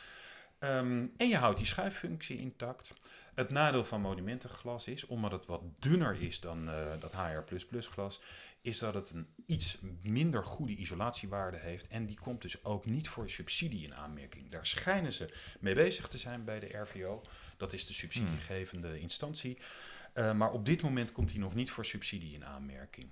[0.62, 2.94] Ehm, en je houdt die schuiffunctie intact.
[3.34, 8.22] Het nadeel van monumentenglas is, omdat het wat dunner is dan eh, dat HR++ glas,
[8.62, 11.88] is dat het een iets minder goede isolatiewaarde heeft.
[11.88, 14.50] En die komt dus ook niet voor subsidie in aanmerking.
[14.50, 17.22] Daar schijnen ze mee bezig te zijn bij de RVO.
[17.58, 19.58] Dat is de subsidiegevende instantie.
[20.14, 23.10] Eh, maar op dit moment komt die nog niet voor subsidie in aanmerking.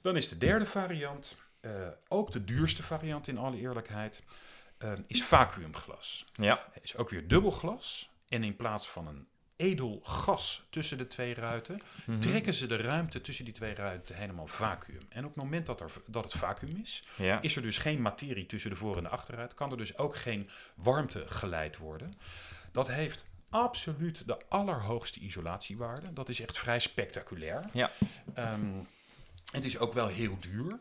[0.00, 4.22] Dan is de derde variant, eh, ook de duurste variant in alle eerlijkheid,
[4.84, 6.24] eh, is vacuümglas.
[6.32, 6.68] Ja.
[6.72, 8.10] Het is ook weer dubbelglas.
[8.28, 12.18] En in plaats van een edel gas tussen de twee ruiten, Mhm.
[12.18, 15.02] trekken ze de ruimte tussen die twee ruiten helemaal vacuüm.
[15.08, 17.40] En op het moment dat, er, dat het vacuüm is, Ja.
[17.42, 20.16] is er dus geen materie tussen de voor- en de achterruit, kan er dus ook
[20.16, 22.14] geen warmte geleid worden.
[22.72, 26.12] Dat heeft absoluut de allerhoogste isolatiewaarde.
[26.12, 27.64] Dat is echt vrij spectaculair.
[27.72, 27.90] Ja.
[28.34, 28.72] Ehm,
[29.52, 30.78] het is ook wel heel duur.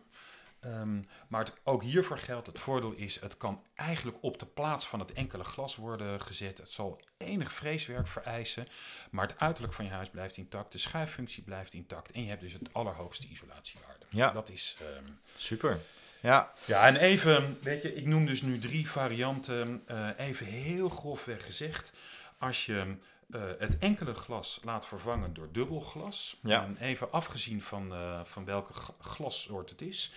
[0.63, 4.87] Ehm, maar het, ook hiervoor geldt, het voordeel is, het kan eigenlijk op de plaats
[4.87, 6.57] van het enkele glas worden gezet.
[6.57, 8.67] Het zal enig vreeswerk vereisen,
[9.11, 12.41] maar het uiterlijk van je huis blijft intact, de schuiffunctie blijft intact en je hebt
[12.41, 14.05] dus het allerhoogste isolatiewaarde.
[14.09, 14.31] Ja.
[14.31, 14.77] Dat is...
[14.79, 15.03] ehm,
[15.37, 15.79] Super.
[16.21, 16.53] Ja.
[16.65, 19.81] ja, en even, weet je, ik noem dus nu drie varianten.
[19.85, 21.91] eh, even heel grofweg gezegd.
[22.37, 22.95] Als je
[23.31, 26.63] eh, het enkele glas laat vervangen door dubbelglas, Ja.
[26.63, 30.13] en even afgezien van, eh, van welke glassoort het is,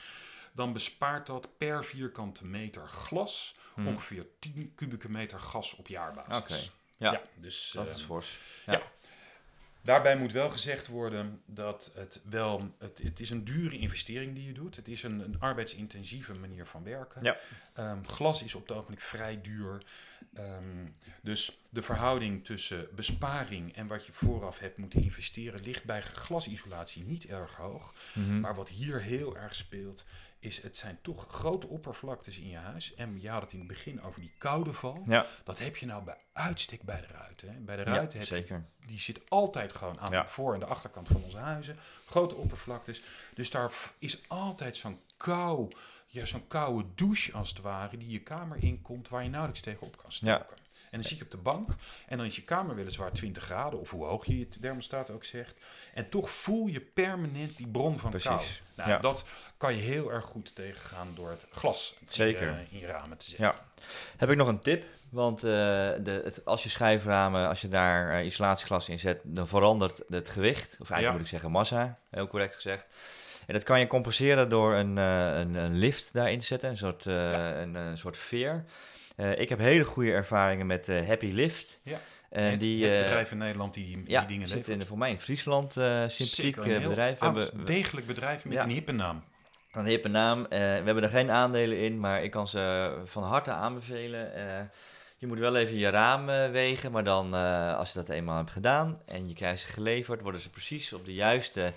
[0.57, 3.87] dan bespaart dat per vierkante meter glas Hm.
[3.87, 6.37] ongeveer 10 kubieke meter gas op jaarbasis.
[6.39, 6.75] Oké.
[6.97, 7.23] Ja.
[7.35, 8.39] dus Dat is fors.
[9.87, 14.47] Daarbij moet wel gezegd worden dat het wel, het, het is een dure investering die
[14.47, 14.77] je doet.
[14.77, 17.25] Het is een, een arbeidsintensieve manier van werken.
[17.25, 17.37] Ja.
[17.75, 19.83] Ehm, glas is op het ogenblik vrij duur.
[20.35, 20.87] Ehm,
[21.23, 27.05] dus de verhouding tussen besparing en wat je vooraf hebt moeten investeren ligt bij glasisolatie
[27.05, 27.95] niet erg hoog.
[28.15, 28.41] Mhm.
[28.41, 30.05] Maar wat hier heel erg speelt,
[30.47, 32.95] is het zijn toch grote oppervlaktes in je huis.
[32.95, 35.03] En je had het in het begin over die koude val.
[35.07, 35.27] Ja.
[35.45, 37.49] Dat heb je nou bij uitstek bij de ruiten.
[37.53, 37.59] Hè.
[37.59, 40.23] Bij de Ja, ruiten heb je die zit altijd gewoon aan Ja.
[40.23, 41.77] de voor- en de achterkant van onze huizen.
[42.09, 43.03] Grote oppervlaktes.
[43.35, 45.73] Dus daar is altijd zo'n kou,
[46.07, 49.97] ja, zo'n koude douche als het ware, die je kamer inkomt, waar je nauwelijks tegenop
[49.97, 50.57] kan stoken.
[50.97, 51.69] En dan zit je op de bank
[52.09, 55.25] en dan is je kamer weliswaar 20 graden, of hoe hoog je je thermostaat ook
[55.25, 55.55] zegt.
[55.95, 58.35] En toch voel je permanent die bron van kou.
[58.37, 58.63] Precies.
[58.77, 58.99] Nou, Ja.
[58.99, 59.25] dat
[59.57, 62.51] kan je heel erg goed tegengaan door het glas in Zeker.
[62.51, 63.45] je, in je ramen te zetten.
[63.47, 63.55] Ja.
[64.17, 64.85] Heb ik nog een tip?
[65.09, 69.49] Want eh, de, het, als je schijframen, als je daar eh, isolatieglas in zet, dan
[69.49, 70.77] verandert het gewicht.
[70.81, 71.13] Of eigenlijk Ja.
[71.13, 72.95] moet ik zeggen massa, heel correct gezegd.
[73.47, 76.77] En dat kan je compenseren door een, eh, een, een lift daarin te zetten, een
[76.77, 78.65] soort, eh, een, een soort veer.
[79.17, 81.79] Eh, ik heb hele goede ervaringen met eh, Happy Lift.
[81.83, 81.99] Ja.
[82.31, 84.99] En het, die, het eh, bedrijf in Nederland die die, ja, dingen zit in, voor
[84.99, 87.21] mij in Friesland, sympathiek een bedrijf.
[87.21, 88.63] Oud, hebben- degelijk bedrijf met Ja.
[88.63, 89.25] een hippe naam.
[89.73, 90.47] een hippe naam.
[90.49, 94.31] We hebben er geen aandelen in, maar ik kan ze van harte aanbevelen.
[95.19, 97.35] Je moet wel even je raam wegen, maar dan
[97.77, 101.05] als je dat eenmaal hebt gedaan en je krijgt ze geleverd, worden ze precies op
[101.05, 101.73] de juiste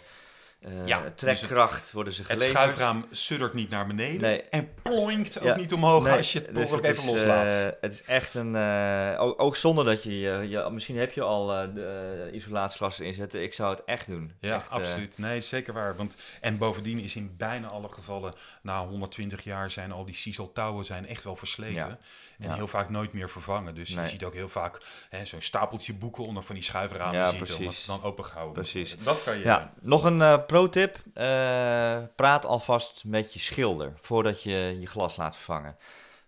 [0.62, 2.58] eh, Ja, dus trekkracht worden ze Het geleverd.
[2.58, 4.42] schuifraam suddert niet naar beneden Nee.
[4.42, 7.46] en plonkt ook Ja, niet omhoog Nee, als je het dus het even is, loslaat.
[7.46, 8.56] eh, het is echt een.
[8.56, 10.20] eh, ook, ook zonder dat je,
[10.50, 13.44] je, Misschien heb je al de uh, isolatieglas erin zetten.
[13.44, 14.32] Ik zou het echt doen.
[14.40, 15.18] ja, Echt, absoluut.
[15.18, 15.96] Nee, zeker waar.
[15.96, 20.86] Want, en bovendien is in bijna alle gevallen, na 120 jaar zijn al die sieseltouwen
[20.86, 21.76] zijn echt wel versleten.
[21.76, 21.98] Ja.
[22.40, 22.54] En Ja.
[22.56, 23.76] heel vaak nooit meer vervangen.
[23.76, 24.04] Dus Nee.
[24.06, 24.82] je ziet ook heel vaak
[25.24, 27.58] zo'n stapeltje boeken onder van die schuiframen Ja, zitten.
[27.58, 28.96] Omdat het dan opengehouden Precies.
[29.04, 29.44] Dat kan je...
[29.44, 31.00] Ja, nog een pro-tip.
[31.14, 35.78] Eh, praat alvast met je schilder voordat je je glas laat vervangen.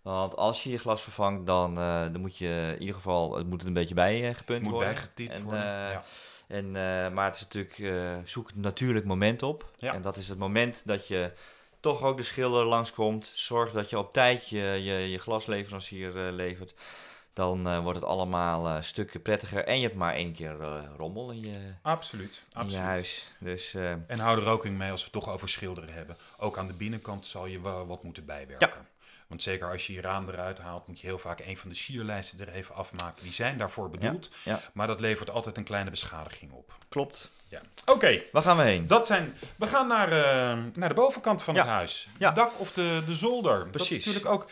[0.01, 3.47] Want als je je glas vervangt, dan, eh, dan moet je in ieder geval, het
[3.47, 4.93] moet er een beetje bij eh, moet worden.
[4.93, 5.63] bijgetipt En, worden.
[5.63, 6.03] ja.
[6.47, 6.71] En,
[7.13, 7.81] maar het is natuurlijk,
[8.27, 9.71] zoek een natuurlijk moment op.
[9.77, 9.93] Ja.
[9.93, 11.31] En dat is het moment dat je
[11.79, 13.25] toch ook de schilder langskomt.
[13.25, 16.73] Zorg dat je op tijd je, je, je glasleverancier levert.
[17.33, 19.63] Dan eh, wordt het allemaal eh, stukken prettiger.
[19.65, 22.33] En je hebt maar één keer eh, rommel in je, Absoluut.
[22.33, 22.83] in je absoluut.
[22.85, 23.27] huis.
[23.39, 23.73] Dus
[24.07, 26.17] En hou er ook in mee als we het toch over schilderen hebben.
[26.37, 28.87] Ook aan de binnenkant zal je wel wat moeten bijwerken.
[29.27, 31.75] Want zeker als je je raam eruit haalt, moet je heel vaak een van de
[31.75, 33.23] sierlijsten er even afmaken.
[33.23, 34.61] Die zijn daarvoor bedoeld, ja.
[34.73, 36.73] maar dat levert altijd een kleine beschadiging op.
[36.89, 37.31] klopt.
[37.47, 37.61] Ja.
[37.85, 38.87] Oké, Waar gaan we heen?
[38.87, 39.35] dat zijn.
[39.55, 40.09] We gaan naar,
[40.73, 42.07] naar de bovenkant van het huis.
[42.17, 42.25] Ja.
[42.27, 43.59] Het dak of de, de zolder.
[43.59, 43.97] Dat Precies.
[43.97, 44.49] is natuurlijk ook.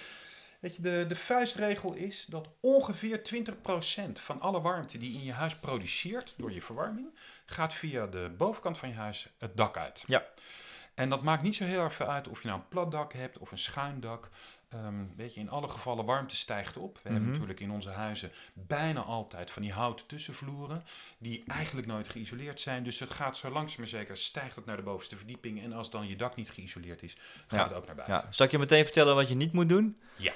[0.59, 5.31] Weet je, de, de vuistregel is dat ongeveer 20% van alle warmte die in je
[5.31, 7.07] huis produceert door je verwarming,
[7.45, 10.03] gaat via de bovenkant van je huis het dak uit.
[10.07, 10.25] Ja.
[10.93, 13.13] En dat maakt niet zo heel erg veel uit of je nou een plat dak
[13.13, 14.29] hebt of een schuin dak.
[14.69, 16.93] Ehm, weet je, in alle gevallen warmte stijgt op.
[16.95, 17.31] We hebben Mhm.
[17.31, 20.83] natuurlijk in onze huizen bijna altijd van die houten tussenvloeren
[21.17, 22.83] die eigenlijk nooit geïsoleerd zijn.
[22.83, 25.63] Dus het gaat zo langzaam maar zeker, stijgt het naar de bovenste verdieping.
[25.63, 27.63] En als dan je dak niet geïsoleerd is, gaat Ja.
[27.63, 28.17] het ook naar buiten.
[28.17, 28.33] Ja.
[28.33, 29.99] Zal ik je meteen vertellen wat je niet moet doen?
[30.15, 30.31] Ja.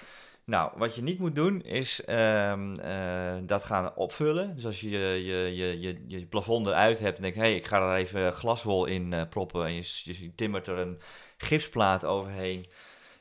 [0.46, 4.56] Nou, wat je niet moet doen is ehm, eh, dat gaan opvullen.
[4.56, 5.24] Dus als je je,
[5.56, 8.86] je, je, je, plafond eruit hebt en denkt, hé, hey, ik ga er even glaswol
[8.86, 9.66] in eh, proppen.
[9.66, 11.02] En je, je timmert er een
[11.38, 12.66] gipsplaat overheen.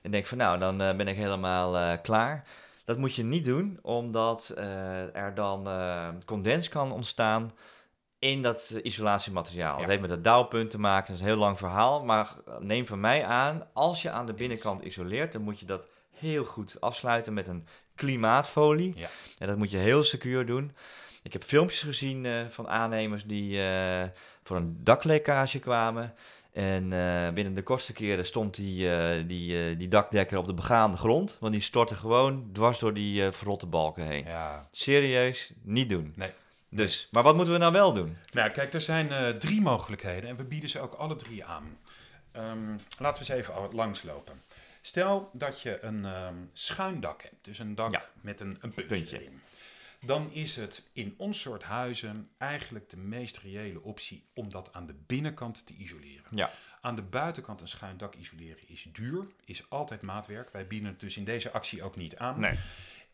[0.02, 2.44] En denk van, nou, dan eh, ben ik helemaal eh, klaar.
[2.84, 5.68] Dat moet je niet doen, omdat eh, er dan
[6.24, 7.50] condens kan ontstaan
[8.18, 9.74] in dat isolatiemateriaal.
[9.74, 9.78] Ja.
[9.78, 12.04] Dat heeft met het dauwpunt te maken, dat is een heel lang verhaal.
[12.04, 15.88] Maar neem van mij aan, als je aan de binnenkant isoleert, dan moet je dat
[16.10, 18.92] heel goed afsluiten met een klimaatfolie.
[18.96, 19.08] Ja.
[19.38, 20.76] En dat moet je heel secuur doen.
[21.22, 23.60] Ik heb filmpjes gezien van aannemers die
[24.42, 26.14] voor een daklekkage kwamen.
[26.52, 30.54] En eh, binnen de kortste keren stond die, eh, die, eh, die dakdekker op de
[30.54, 31.36] begaande grond.
[31.40, 34.24] Want die stortte gewoon dwars door die verrotte balken heen.
[34.24, 34.68] Ja.
[34.70, 36.12] Serieus, niet doen.
[36.16, 36.30] Nee.
[36.68, 38.16] Dus, maar wat moeten we nou wel doen?
[38.32, 41.78] Nou, kijk, er zijn drie mogelijkheden en we bieden ze ook alle drie aan.
[42.32, 44.42] Ehm, laten we eens even langslopen.
[44.80, 48.02] Stel dat je een ehm, schuin dak hebt, dus een dak Ja.
[48.20, 49.18] met een, een puntje, Puntje.
[49.20, 49.40] erin.
[50.04, 54.86] Dan is het in ons soort huizen eigenlijk de meest reële optie om dat aan
[54.86, 56.24] de binnenkant te isoleren.
[56.34, 56.50] Ja.
[56.80, 60.50] Aan de buitenkant een schuin dak isoleren is duur, is altijd maatwerk.
[60.52, 62.40] Wij bieden het dus in deze actie ook niet aan.
[62.40, 62.58] Nee.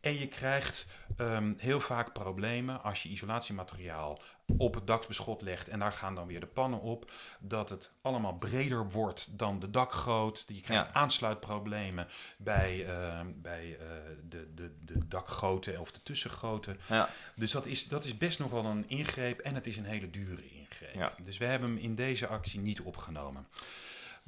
[0.00, 4.20] En je krijgt ehm, heel vaak problemen als je isolatiemateriaal
[4.58, 8.34] op het daksbeschot legt en daar gaan dan weer de pannen op, dat het allemaal
[8.34, 10.44] breder wordt dan de dakgoot.
[10.46, 10.92] Je krijgt Ja.
[10.92, 13.86] aansluitproblemen bij, ehm, bij eh,
[14.28, 16.80] de, de, de dakgoten of de tussengoten.
[16.88, 17.08] Ja.
[17.36, 20.10] Dus dat is, dat is best nog wel een ingreep en het is een hele
[20.10, 20.94] dure ingreep.
[20.94, 21.14] Ja.
[21.22, 23.46] Dus we hebben hem in deze actie niet opgenomen.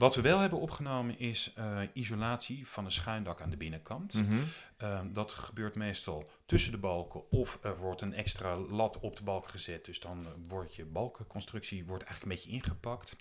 [0.01, 4.15] Wat we wel hebben opgenomen is eh, isolatie van een schuindak aan de binnenkant.
[4.15, 4.43] Mhm.
[4.77, 9.23] Ehm, dat gebeurt meestal tussen de balken of er wordt een extra lat op de
[9.23, 9.85] balk gezet.
[9.85, 13.17] Dus dan eh, wordt je balkenconstructie wordt eigenlijk een beetje ingepakt.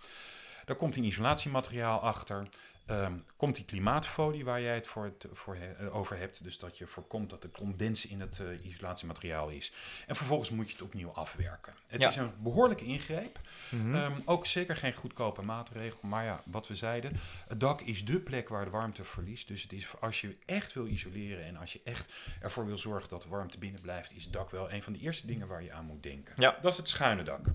[0.65, 2.48] Daar komt een isolatiemateriaal achter.
[2.89, 6.43] Ehm, komt die klimaatfolie waar jij het voor het, voor he- eh, over hebt.
[6.43, 9.71] Dus dat je voorkomt dat er condens in het eh, isolatiemateriaal is.
[10.08, 11.73] En vervolgens moet je het opnieuw afwerken.
[11.88, 12.10] Het Ja.
[12.10, 13.39] is een behoorlijke ingreep.
[13.71, 13.95] Mhm.
[13.95, 15.99] Ehm, ook zeker geen goedkope maatregel.
[16.08, 19.47] Maar ja, wat we zeiden, het dak is dé plek waar de warmte verliest.
[19.47, 23.10] Dus het is als je echt wil isoleren en als je echt ervoor wil zorgen
[23.10, 25.63] dat de warmte binnen blijft, is het dak wel een van de eerste dingen waar
[25.63, 26.34] je aan moet denken.
[26.38, 26.58] Ja.
[26.62, 27.45] Dat is het schuine dak.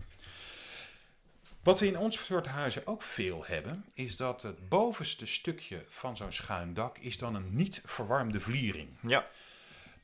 [1.65, 6.17] Wat we in ons soort huizen ook veel hebben, is dat het bovenste stukje van
[6.17, 9.27] zo'n schuin dak is dan een niet verwarmde vliering ja.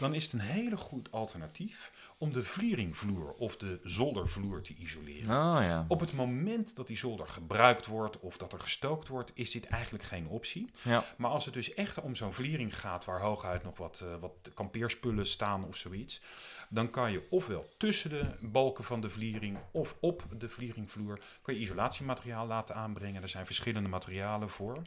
[0.01, 5.37] Dan is het een hele goed alternatief om de vlieringvloer of de zoldervloer te isoleren.
[5.37, 5.85] Oh ja.
[5.89, 9.67] Op het moment dat die zolder gebruikt wordt of dat er gestookt wordt, is dit
[9.67, 10.71] eigenlijk geen optie.
[10.83, 11.05] Ja.
[11.17, 14.51] Maar als het dus echt om zo'n vliering gaat waar hooguit nog wat, eh, wat
[14.55, 16.21] kampeerspullen staan of zoiets,
[16.69, 21.55] dan kan je ofwel tussen de balken van de vliering of op de vlieringvloer kan
[21.55, 23.23] je isolatiemateriaal laten aanbrengen.
[23.23, 24.83] Er zijn verschillende materialen voor.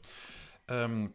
[0.66, 1.08] Ehm,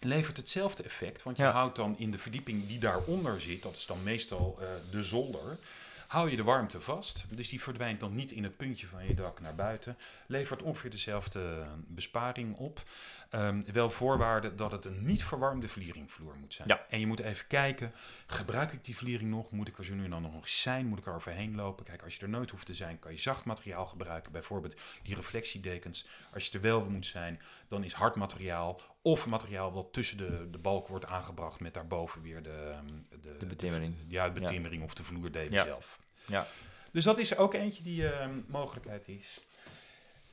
[0.00, 1.50] levert hetzelfde effect, want je Ja.
[1.50, 5.58] houdt dan in de verdieping die daaronder zit, dat is dan meestal eh, de zolder,
[6.06, 7.24] hou je de warmte vast.
[7.30, 9.96] Dus die verdwijnt dan niet in het puntje van je dak naar buiten.
[10.26, 12.82] Levert ongeveer dezelfde besparing op.
[13.30, 16.68] Ehm, wel voorwaarde dat het een niet verwarmde vlieringvloer moet zijn.
[16.68, 16.86] Ja.
[16.88, 17.92] En je moet even kijken,
[18.26, 19.50] gebruik ik die vliering nog?
[19.50, 20.86] Moet ik er zo nu en dan nog zijn?
[20.86, 21.84] Moet ik er overheen lopen?
[21.84, 24.32] Kijk, als je er nooit hoeft te zijn, kan je zacht materiaal gebruiken.
[24.32, 26.06] Bijvoorbeeld die reflectiedekens.
[26.34, 30.48] Als je er wel moet zijn, dan is hard materiaal Of materiaal wat tussen de,
[30.50, 32.86] de balk wordt aangebracht met daarboven weer de, ehm,
[33.22, 33.94] de, De betimmering.
[34.08, 35.64] ja, de betimmering of de vloerdelen Ja.
[35.64, 35.98] zelf.
[36.26, 36.46] Ja.
[36.92, 39.40] Dus dat is ook eentje die ehm, mogelijkheid is.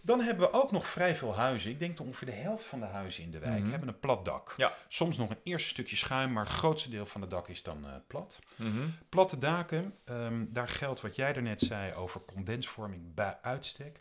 [0.01, 1.71] Dan hebben we ook nog vrij veel huizen.
[1.71, 3.69] Ik denk dat ongeveer de helft van de huizen in de wijk Mhm.
[3.69, 4.53] hebben een plat dak.
[4.57, 4.73] Ja.
[4.87, 7.85] Soms nog een eerste stukje schuim, maar het grootste deel van het dak is dan
[7.85, 8.39] eh, plat.
[8.55, 8.87] Mhm.
[9.09, 13.99] Platte daken, ehm, daar geldt wat jij daarnet zei over condensvorming bij uitstek.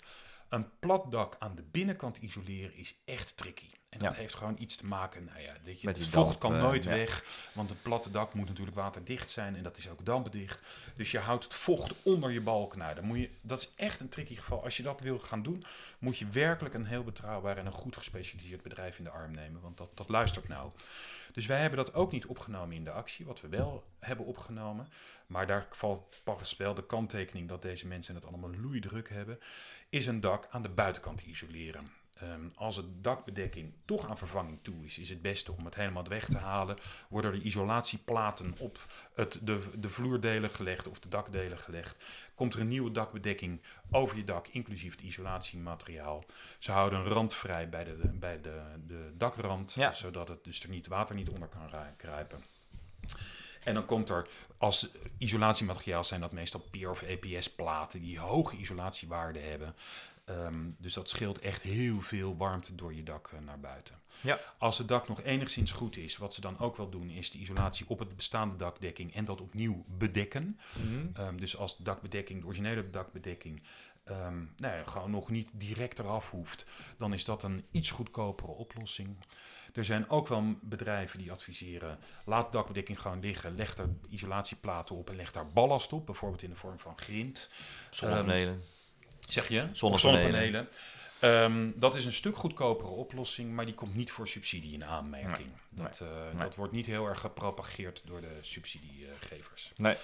[0.52, 3.70] Een plat dak aan de binnenkant isoleren is echt tricky.
[3.88, 4.18] En dat Ja.
[4.18, 6.84] heeft gewoon iets te maken, nou ja, weet je, het vocht damp, kan eh, nooit
[6.84, 10.60] weg, want het platte dak moet natuurlijk waterdicht zijn en dat is ook dampdicht.
[10.96, 12.78] Dus je houdt het vocht onder je balken.
[12.78, 14.62] Nou, dan moet je, dat is echt een tricky geval.
[14.64, 15.64] Als je dat wil gaan doen,
[15.98, 19.60] moet je werkelijk een heel betrouwbaar en een goed gespecialiseerd bedrijf in de arm nemen,
[19.60, 20.70] want dat, dat luistert nou.
[21.32, 24.88] Dus wij hebben dat ook niet opgenomen in de actie, wat we wel hebben opgenomen.
[25.26, 29.38] Maar daar valt pas wel de kanttekening dat deze mensen het allemaal loeidruk hebben,
[29.88, 31.90] is een dak aan de buitenkant te isoleren.
[32.22, 36.08] Ehm, als het dakbedekking toch aan vervanging toe is, is het beste om het helemaal
[36.08, 36.78] weg te halen.
[37.08, 42.04] Worden er isolatieplaten op het, de, de vloerdelen gelegd of de dakdelen gelegd.
[42.34, 46.24] Komt er een nieuwe dakbedekking over je dak, inclusief het isolatiemateriaal.
[46.58, 49.92] Ze houden een rand vrij bij de, bij de, de dakrand, Ja.
[49.92, 52.42] zodat het dus er niet water niet onder kan kruipen.
[53.64, 59.50] En dan komt er, als isolatiemateriaal zijn dat meestal PIR of EPS-platen die hoge isolatiewaarden
[59.50, 59.74] hebben.
[60.32, 64.00] Ehm, dus dat scheelt echt heel veel warmte door je dak eh, naar buiten.
[64.20, 64.40] Ja.
[64.58, 67.38] Als het dak nog enigszins goed is, wat ze dan ook wel doen, is de
[67.38, 70.58] isolatie op het bestaande dakdekking en dat opnieuw bedekken.
[70.72, 71.06] Mhm.
[71.12, 73.62] Ehm, dus als de dakbedekking, de originele dakbedekking,
[74.04, 76.66] ehm, nou ja, gewoon nog niet direct eraf hoeft,
[76.98, 79.16] dan is dat een iets goedkopere oplossing.
[79.72, 84.96] Er zijn ook wel bedrijven die adviseren, laat de dakbedekking gewoon liggen, leg er isolatieplaten
[84.96, 87.48] op en leg daar ballast op, bijvoorbeeld in de vorm van grind.
[87.90, 88.62] Zonnepanelen.
[89.28, 89.64] Zeg je?
[89.72, 90.68] Zonnepanelen.
[91.18, 95.48] Ehm, dat is een stuk goedkopere oplossing, maar die komt niet voor subsidie in aanmerking.
[95.68, 96.42] Nee, Dat, eh, nee.
[96.42, 99.72] dat wordt niet heel erg gepropageerd door de subsidiegevers.
[99.76, 99.96] nee.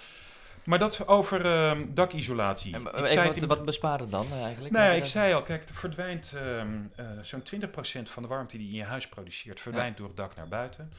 [0.64, 2.74] Maar dat over ehm, dakisolatie.
[2.74, 4.74] En, Ik zei wat, wat bespaart het dan eh, eigenlijk?
[4.74, 8.66] Weet ik zei al, kijk, er verdwijnt ehm, eh, zo'n 20% van de warmte die
[8.66, 10.92] je in je huis produceert, verdwijnt door het dak naar buiten.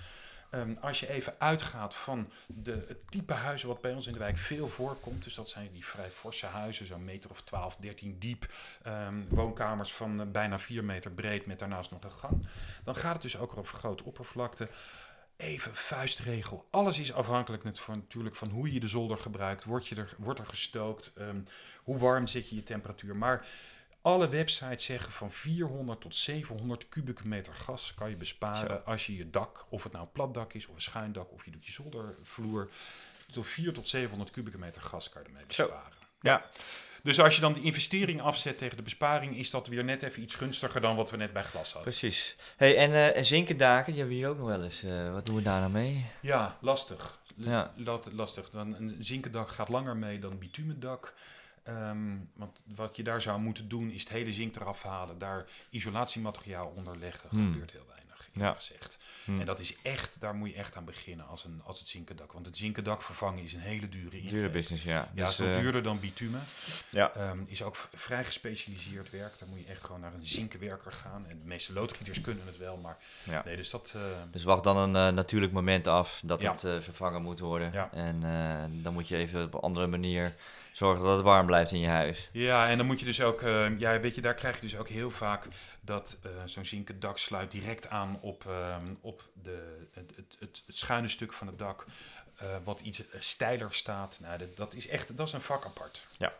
[0.49, 4.19] Ehm, als je even uitgaat van de, het type huizen wat bij ons in de
[4.19, 8.19] wijk veel voorkomt, dus dat zijn die vrij forse huizen, zo'n meter of 12, 13
[8.19, 12.47] diep, ehm, woonkamers van eh, bijna 4 meter breed met daarnaast nog een gang,
[12.83, 14.69] dan gaat het dus ook over grote oppervlakte.
[15.37, 16.67] Even vuistregel.
[16.69, 19.63] Alles is afhankelijk natuurlijk van hoe je de zolder gebruikt.
[19.63, 21.11] Wordt, je er, wordt er gestookt?
[21.15, 21.39] Ehm,
[21.83, 23.15] hoe warm zet je je temperatuur?
[23.15, 23.45] Maar
[24.01, 28.81] alle websites zeggen van 400 tot 700 kubieke meter gas kan je besparen Zo.
[28.91, 31.31] als je je dak, of het nou een plat dak is of een schuin dak,
[31.31, 32.69] of je doet je zoldervloer,
[33.31, 35.63] tot 4 tot 700 kubieke meter gas kan je ermee Zo.
[35.63, 35.97] besparen.
[36.21, 36.45] Ja.
[37.03, 40.21] Dus als je dan die investering afzet tegen de besparing, is dat weer net even
[40.21, 41.91] iets gunstiger dan wat we net bij glas hadden.
[41.91, 42.35] Precies.
[42.57, 44.83] Hey, en eh, en zinkendaken, die hebben we hier ook nog wel eens.
[44.83, 46.05] Eh, wat doen we daar nou mee?
[46.21, 47.19] Ja, lastig.
[47.35, 47.73] L- Ja.
[48.11, 48.49] lastig.
[48.49, 51.13] Dan, een zinkendak gaat langer mee dan een bitumendak.
[51.69, 55.45] Ehm, want wat je daar zou moeten doen, is het hele zink eraf halen, daar
[55.69, 57.29] isolatiemateriaal onder leggen.
[57.31, 57.51] Dat Hmm.
[57.51, 57.97] gebeurt heel weinig,
[58.33, 58.53] Ja.
[58.53, 58.97] gezegd.
[59.25, 59.39] Hm.
[59.39, 62.31] En dat is echt, daar moet je echt aan beginnen als, een, als het zinkendak.
[62.31, 64.29] Want het zinkendak vervangen is een hele dure ingreep.
[64.39, 64.91] Dure business, ja.
[64.93, 66.41] Ja, Dus, het is wel eh, duurder dan bitumen.
[66.89, 67.11] Ja.
[67.13, 69.39] Ehm, is ook vrij gespecialiseerd werk.
[69.39, 71.25] Daar moet je echt gewoon naar een zinkenwerker gaan.
[71.27, 73.41] En de meeste loodgieters kunnen het wel, maar ja.
[73.45, 73.93] nee, dus dat...
[73.95, 74.01] eh,
[74.31, 76.51] Dus wacht dan een eh, natuurlijk moment af dat Ja.
[76.51, 77.71] het vervangen moet worden.
[77.71, 77.89] Ja.
[77.91, 78.21] En
[78.83, 80.35] dan moet je even op een andere manier
[80.71, 82.29] zorgen dat het warm blijft in je huis.
[82.31, 84.77] Ja, en dan moet je dus ook, eh, ja, weet je, daar krijg je dus
[84.77, 85.47] ook heel vaak
[85.81, 90.63] dat eh, zo'n zinken dak sluit direct aan op, ehm, op de, het, het, het,
[90.67, 91.85] schuine stuk van het dak,
[92.35, 94.17] eh, wat iets steiler staat.
[94.21, 96.03] Nou, dat, dat is echt, dat is een vak apart.
[96.17, 96.33] Ja.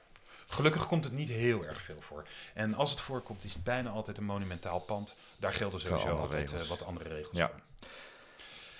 [0.48, 2.28] Gelukkig komt het niet heel erg veel voor.
[2.54, 5.16] En als het voorkomt, is het bijna altijd een monumentaal pand.
[5.38, 7.48] Daar gelden sowieso altijd wat andere regels Ja.
[7.48, 7.90] voor.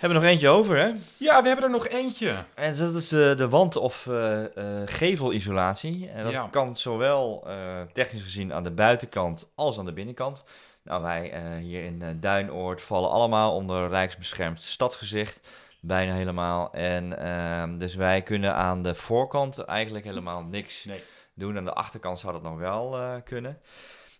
[0.00, 0.90] Hebben we nog eentje over, hè?
[1.16, 2.44] Ja, we hebben er nog eentje.
[2.54, 6.08] En dat is de, de wand- of eh, eh, gevelisolatie.
[6.10, 6.48] En dat Ja.
[6.50, 7.54] kan zowel eh,
[7.92, 10.44] technisch gezien aan de buitenkant als aan de binnenkant.
[10.84, 15.40] Nou, wij eh, hier in eh, Duinoord vallen allemaal onder Rijksbeschermd stadsgezicht.
[15.80, 16.72] Bijna helemaal.
[16.72, 21.02] En ehm, dus wij kunnen aan de voorkant eigenlijk helemaal niks Nee.
[21.34, 21.56] doen.
[21.56, 23.58] Aan de achterkant zou dat nog wel eh, kunnen.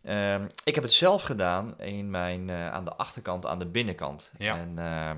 [0.02, 4.32] Ehm, ik heb het zelf gedaan in mijn, eh, aan de achterkant, aan de binnenkant.
[4.38, 4.56] Ja.
[4.56, 5.16] En, ehm,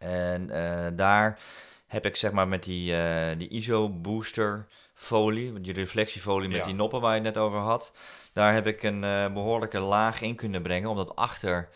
[0.00, 1.38] en eh, daar
[1.86, 6.64] heb ik zeg maar met die, eh, die ISO-booster folie, die reflectiefolie met Ja.
[6.64, 7.92] die noppen waar je het net over had.
[8.32, 11.68] Daar heb ik een eh, behoorlijke laag in kunnen brengen, omdat achter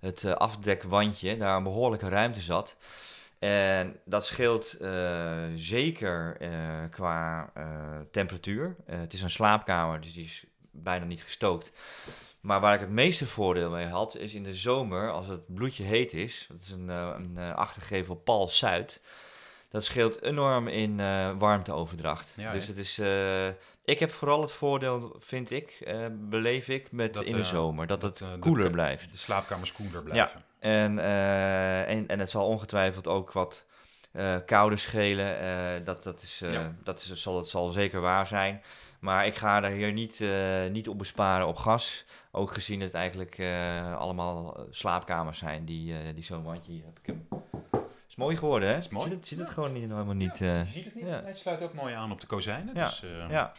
[0.00, 2.76] het afdekwandje daar een behoorlijke ruimte zat.
[3.38, 4.76] En dat scheelt
[5.54, 6.36] zeker
[6.90, 7.52] qua
[8.10, 8.76] temperatuur.
[8.84, 11.72] Het is een slaapkamer, dus die is bijna niet gestookt.
[12.40, 15.84] Maar waar ik het meeste voordeel mee had, is in de zomer, als het bloedje
[15.84, 19.00] heet is, dat is een, uh, een uh, achtergevel Pal Zuid,
[19.68, 22.32] dat scheelt enorm in uh, warmteoverdracht.
[22.36, 22.98] Ja, dus het is,
[23.84, 27.86] ik heb vooral het voordeel, vind ik, beleef ik, met Dat, in de eh, zomer,
[27.86, 29.10] dat, dat, het eh, de koeler blijft.
[29.10, 30.44] De slaapkamers koeler blijven.
[30.58, 33.64] En, eh, en, en het zal ongetwijfeld ook wat
[34.12, 35.38] eh, kouder schelen.
[35.40, 36.74] eh, dat, dat, is, eh, Ja.
[36.84, 38.62] dat is, zal, het zal zeker waar zijn.
[39.00, 42.04] Maar ik ga er hier niet, eh, niet op besparen op gas.
[42.38, 46.84] Ook gezien het eigenlijk eh, allemaal eh, slaapkamers zijn die, eh, die zo'n wandje hier
[46.84, 47.28] heb ik hem.
[48.08, 48.76] Is mooi geworden, hè?
[48.76, 49.04] Is mooi.
[49.08, 49.52] Ziet het, ziet het Ja.
[49.54, 50.38] gewoon niet, helemaal niet.
[50.38, 51.06] Ja, je ziet het niet.
[51.06, 51.22] ja.
[51.24, 52.74] Het sluit ook mooi aan op de kozijnen.
[52.74, 53.52] Ja, Dus, ja.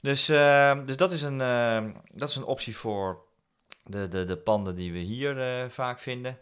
[0.00, 1.84] Dus, eh, dus dat, is een, eh,
[2.14, 3.22] dat is een optie voor
[3.84, 6.38] de, de, de panden die we hier vaak vinden.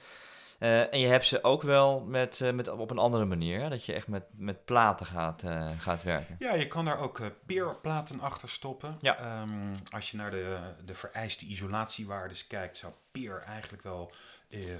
[0.59, 3.61] Eh, en je hebt ze ook wel met, eh, met, op een andere manier.
[3.61, 3.69] Hè?
[3.69, 6.37] Dat je echt met, met platen gaat, eh, gaat werken.
[6.39, 8.99] Ja, je kan daar ook peerplaten achter stoppen.
[9.01, 9.19] Ja.
[9.19, 14.13] Ehm, als je naar de, de vereiste isolatiewaardes kijkt, zou peer eigenlijk wel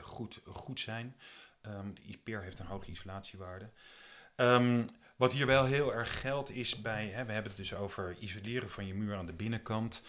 [0.03, 1.17] goed, goed zijn.
[1.95, 3.71] Die peer heeft een hoge isolatiewaarde.
[4.37, 8.17] Ehm, wat hier wel heel erg geldt is bij, hè, we hebben het dus over
[8.19, 10.03] isoleren van je muur aan de binnenkant,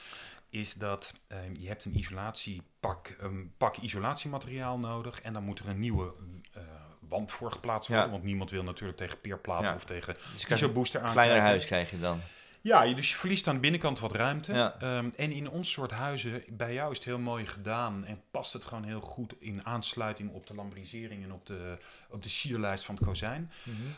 [0.49, 5.67] is dat ehm, je hebt een isolatiepak, een pak isolatiemateriaal nodig en dan moet er
[5.67, 6.13] een nieuwe
[6.53, 6.61] eh,
[6.99, 8.11] wand voor geplaatst worden, Ja.
[8.11, 9.75] want niemand wil natuurlijk tegen peerplaten Ja.
[9.75, 11.11] of tegen Dus isobooster aan.
[11.11, 12.19] kleiner huis krijg je dan.
[12.61, 14.53] Ja, dus je verliest aan de binnenkant wat ruimte.
[14.53, 14.75] Ja.
[14.79, 18.53] Ehm, en in ons soort huizen, bij jou is het heel mooi gedaan en past
[18.53, 21.77] het gewoon heel goed in aansluiting op de lambrisering en op de,
[22.09, 23.51] op de sierlijst van het kozijn.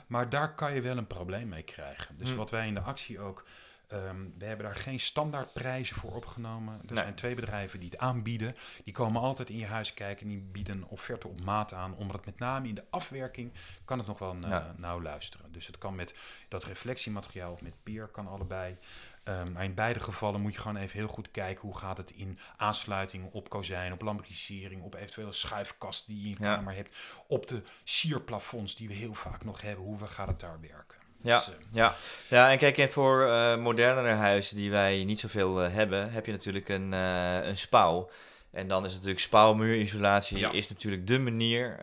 [0.07, 2.17] Maar daar kan je wel een probleem mee krijgen.
[2.17, 2.35] Dus Hm.
[2.35, 3.45] wat wij in de actie ook.
[3.91, 6.73] Ehm, we hebben daar geen standaardprijzen voor opgenomen.
[6.73, 7.03] Er Nee.
[7.03, 8.55] zijn twee bedrijven die het aanbieden.
[8.83, 10.27] Die komen altijd in je huis kijken.
[10.27, 11.95] Die bieden een offerte op maat aan.
[11.95, 13.53] Omdat met name in de afwerking
[13.85, 14.73] kan het nog wel eh, Ja.
[14.77, 15.51] nauw luisteren.
[15.51, 16.15] Dus het kan met
[16.47, 18.77] dat reflectiemateriaal of met peer kan allebei.
[19.23, 22.11] Ehm, maar in beide gevallen moet je gewoon even heel goed kijken hoe gaat het
[22.11, 26.55] in aansluiting op kozijn, op lambrisering, op eventuele schuifkast die je in je Ja.
[26.55, 26.95] kamer hebt,
[27.27, 29.85] op de sierplafonds die we heel vaak nog hebben.
[29.85, 30.99] Hoe gaat het daar werken?
[31.23, 31.95] Ja, Dus, eh, ja.
[32.27, 36.25] ja, en kijk, en voor eh modernere huizen die wij niet zoveel eh, hebben, heb
[36.25, 38.09] je natuurlijk een, eh, een spouw.
[38.51, 40.51] En dan is natuurlijk spouwmuurisolatie Ja.
[40.51, 41.79] is natuurlijk de manier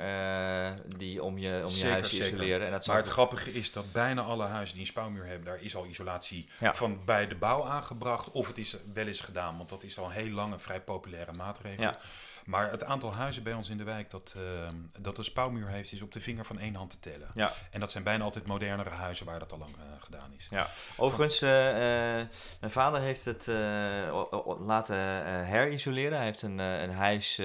[0.96, 2.32] die om je, om je Zeker, huis te zeker.
[2.32, 2.66] isoleren.
[2.66, 5.62] En dat Maar het grappige is dat bijna alle huizen die een spouwmuur hebben, daar
[5.62, 6.74] is al isolatie Ja.
[6.74, 8.30] van bij de bouw aangebracht.
[8.30, 11.32] Of het is wel eens gedaan, want dat is al heel lang een vrij populaire
[11.32, 11.82] maatregel.
[11.82, 11.98] Ja.
[12.48, 15.92] Maar het aantal huizen bij ons in de wijk dat, ehm, dat een spouwmuur heeft,
[15.92, 17.30] is op de vinger van één hand te tellen.
[17.34, 17.52] Ja.
[17.70, 20.46] En dat zijn bijna altijd modernere huizen waar dat al lang eh, gedaan is.
[20.50, 20.66] Ja.
[20.96, 22.26] Overigens, eh, eh,
[22.60, 23.46] mijn vader heeft het
[24.66, 24.96] laten
[25.44, 26.16] herisoleren.
[26.16, 27.40] Hij heeft een, een huis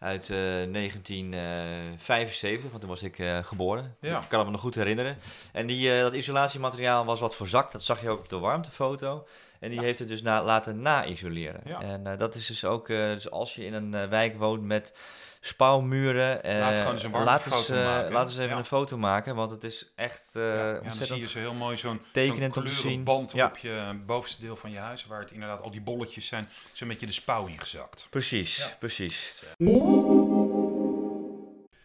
[0.00, 0.36] uit eh,
[0.72, 3.96] 1975, want toen was ik geboren.
[4.00, 4.20] Ja.
[4.20, 5.18] Ik kan het me nog goed herinneren.
[5.52, 7.72] En die, dat isolatiemateriaal was wat verzakt.
[7.72, 9.26] Dat zag je ook op de warmtefoto.
[9.60, 11.60] En die heeft het dus na, laten na-isoleren.
[11.64, 11.80] Ja.
[11.80, 14.62] En eh, dat is dus ook, eh, dus als je in een eh, wijk woont
[14.62, 14.94] met
[15.40, 16.40] spouwmuren.
[16.58, 18.56] Laat gewoon eens een laat warmtefoto eens, laat eens even Ja.
[18.56, 21.54] een foto maken, want het is echt Ja, ja, dan zie ontzettend je zo heel
[21.54, 23.04] mooi zo'n tekenend zo'n om te kleuren zien.
[23.04, 23.46] band Ja.
[23.46, 26.86] op je bovenste deel van je huis, waar het inderdaad al die bolletjes zijn, zo
[26.86, 28.06] met je de spouw ingezakt.
[28.10, 29.42] Precies, precies.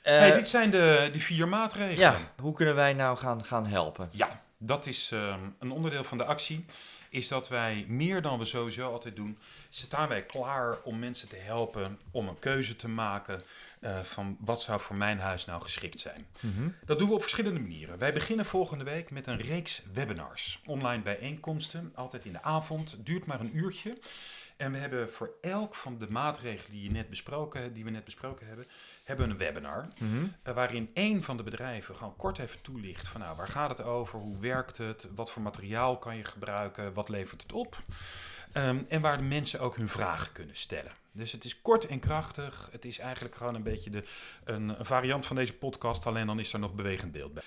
[0.01, 1.97] hey, dit zijn de, die vier maatregelen.
[1.97, 4.09] ja, hoe kunnen wij nou gaan, gaan helpen?
[4.11, 6.65] Ja, dat is ehm, een onderdeel van de actie.
[7.15, 9.37] Is dat wij meer dan we sowieso altijd doen,
[9.69, 13.43] staan wij klaar om mensen te helpen om een keuze te maken
[13.79, 16.25] eh, van wat zou voor mijn huis nou geschikt zijn.
[16.85, 17.97] Dat doen we op verschillende manieren.
[17.97, 20.61] Wij beginnen volgende week met een reeks webinars.
[20.65, 22.97] Online bijeenkomsten, altijd in de avond.
[22.99, 23.97] Duurt maar een uurtje.
[24.57, 28.03] En we hebben voor elk van de maatregelen die, je net besproken, die we net
[28.03, 28.67] besproken hebben,
[29.03, 29.87] hebben we een webinar.
[29.99, 30.25] Mhm.
[30.43, 33.81] Eh, waarin één van de bedrijven gewoon kort even toelicht van nou, waar gaat het
[33.81, 37.77] over, hoe werkt het, wat voor materiaal kan je gebruiken, wat levert het op.
[38.51, 40.91] Ehm, en waar de mensen ook hun vragen kunnen stellen.
[41.11, 42.69] Dus het is kort en krachtig.
[42.71, 44.03] Het is eigenlijk gewoon een beetje de,
[44.43, 47.43] een, een variant van deze podcast, alleen dan is er nog bewegend beeld bij.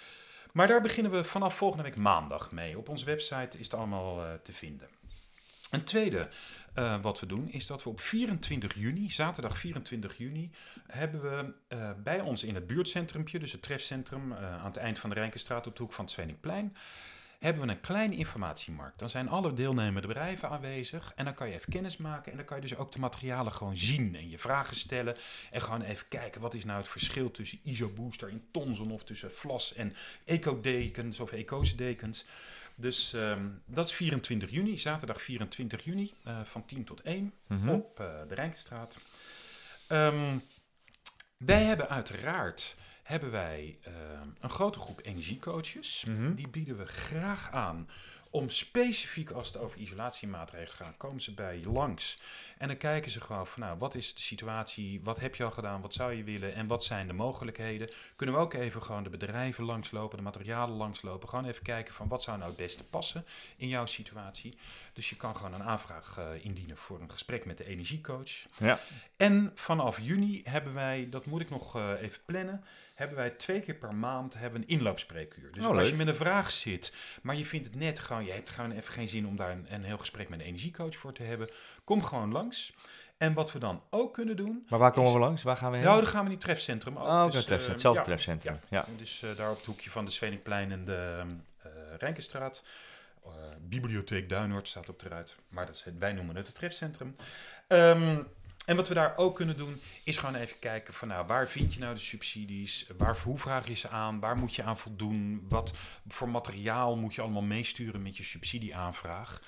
[0.53, 2.79] Maar daar beginnen we vanaf volgende week maandag mee.
[2.79, 4.89] Op onze website is het allemaal eh, te vinden.
[5.71, 6.29] Een tweede
[6.75, 10.51] eh, wat we doen is dat we op 24 juni, zaterdag 24 juni,
[10.87, 14.99] hebben we eh, bij ons in het buurtcentrumpje, dus het trefcentrum eh, aan het eind
[14.99, 16.15] van de Rijkenstraat op de hoek van het
[17.39, 18.99] hebben we een kleine informatiemarkt.
[18.99, 22.47] Dan zijn alle deelnemende bedrijven aanwezig en dan kan je even kennis maken en dan
[22.47, 25.17] kan je dus ook de materialen gewoon zien en je vragen stellen
[25.51, 29.33] en gewoon even kijken wat is nou het verschil tussen ISO-booster in Thomson of tussen
[29.33, 29.95] Vlas en
[30.25, 32.27] Ecodekens of Ecose-dekens.
[32.81, 37.69] Dus ehm, dat is 24 juni, zaterdag 24 juni eh, van 10 tot 1 Mhm.
[37.69, 38.99] op eh, de Rijkenstraat.
[39.89, 40.39] Ehm,
[41.37, 46.05] wij hebben uiteraard hebben wij, ehm, een grote groep energiecoaches.
[46.05, 46.35] Mhm.
[46.35, 47.89] Die bieden we graag aan
[48.31, 52.19] om specifiek als het over isolatiemaatregelen gaat, komen ze bij je langs.
[52.59, 55.01] En dan kijken ze gewoon van, nou, wat is de situatie?
[55.03, 55.81] Wat heb je al gedaan?
[55.81, 56.55] Wat zou je willen?
[56.55, 57.91] En wat zijn de mogelijkheden?
[58.17, 61.29] Kunnen we ook even gewoon de bedrijven langslopen, de materialen langslopen.
[61.29, 63.25] Gewoon even kijken van, wat zou nou het beste passen
[63.57, 64.57] in jouw situatie?
[64.93, 68.47] Dus je kan gewoon een aanvraag uh, indienen voor een gesprek met de energiecoach.
[68.57, 68.81] Ja.
[69.17, 72.65] En vanaf juni hebben wij, dat moet ik nog uh, even plannen,
[72.99, 75.53] hebben wij twee keer per maand hebben een inloopspreekuur.
[75.53, 76.93] Dus Oh, als je met een vraag zit,
[77.23, 79.67] maar je vindt het net gewoon, je hebt gewoon even geen zin om daar een,
[79.69, 81.49] een heel gesprek met een energiecoach voor te hebben,
[81.85, 82.73] kom gewoon langs.
[83.17, 85.43] En wat we dan ook kunnen doen, Maar waar komen Is- we langs?
[85.43, 85.87] Waar gaan we heen?
[85.87, 87.07] nou, dan gaan we in het trefcentrum ook.
[87.07, 87.61] Oh, Dus, trefcentrum.
[87.67, 88.59] eh, Hetzelfde ja, trefcentrum.
[88.69, 88.85] Ja.
[88.97, 91.25] Dus eh, daar op het hoekje van de Sveningplein en de
[91.99, 92.63] Rijnkenstraat.
[93.25, 93.31] Eh,
[93.61, 95.37] Bibliotheek Duinoord staat op eruit.
[95.49, 97.17] Maar dat is het, wij noemen het het trefcentrum.
[97.67, 98.19] Ehm,
[98.69, 101.75] en wat we daar ook kunnen doen, is gewoon even kijken van nou, waar vind
[101.75, 102.87] je nou de subsidies?
[102.99, 104.21] Waar, hoe vraag je ze aan?
[104.21, 105.47] Waar moet je aan voldoen?
[105.49, 105.75] Wat
[106.09, 109.41] voor materiaal moet je allemaal meesturen met je subsidieaanvraag?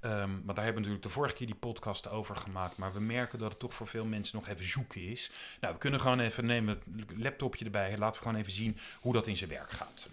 [0.00, 2.76] Ehm, want daar hebben we natuurlijk de vorige keer die podcast over gemaakt.
[2.76, 5.30] Maar we merken dat het toch voor veel mensen nog even zoeken is.
[5.60, 7.98] Nou, we kunnen gewoon even nemen het laptopje erbij.
[7.98, 10.10] Laten we gewoon even zien hoe dat in zijn werk gaat.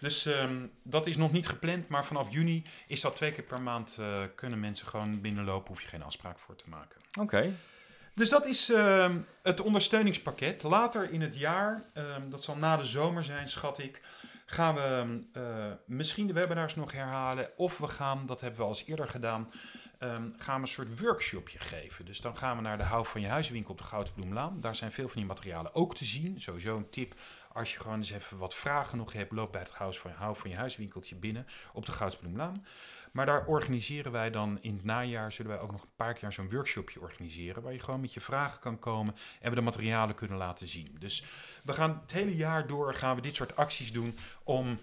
[0.00, 1.88] Dus ehm, dat is nog niet gepland.
[1.88, 3.96] Maar vanaf juni is dat twee keer per maand.
[4.00, 5.68] eh, kunnen mensen gewoon binnenlopen.
[5.68, 7.00] Hoef je geen afspraak voor te maken.
[7.20, 7.52] Oké.
[8.14, 10.62] Dus dat is ehm, het ondersteuningspakket.
[10.62, 14.00] Later in het jaar, ehm, dat zal na de zomer zijn, schat ik,
[14.46, 15.42] gaan we eh,
[15.86, 17.50] misschien de webinars nog herhalen.
[17.56, 19.50] Of we gaan, dat hebben we al eens eerder gedaan,
[19.98, 22.04] ehm, gaan we een soort workshopje geven.
[22.04, 24.60] Dus dan gaan we naar de Hou van je Huiswinkel op de Goudsbloemlaan.
[24.60, 26.40] Daar zijn veel van die materialen ook te zien.
[26.40, 27.14] Sowieso een tip.
[27.52, 30.36] Als je gewoon eens even wat vragen nog hebt, loop bij het Hou van, Hou
[30.36, 32.66] van je Huiswinkeltje binnen op de Goudsbloemlaan.
[33.12, 36.32] Maar daar organiseren wij dan in het najaar, zullen wij ook nog een paar keer
[36.32, 37.62] zo'n workshopje organiseren.
[37.62, 40.96] Waar je gewoon met je vragen kan komen en we de materialen kunnen laten zien.
[40.98, 41.24] Dus
[41.64, 44.80] we gaan het hele jaar door gaan we dit soort acties doen om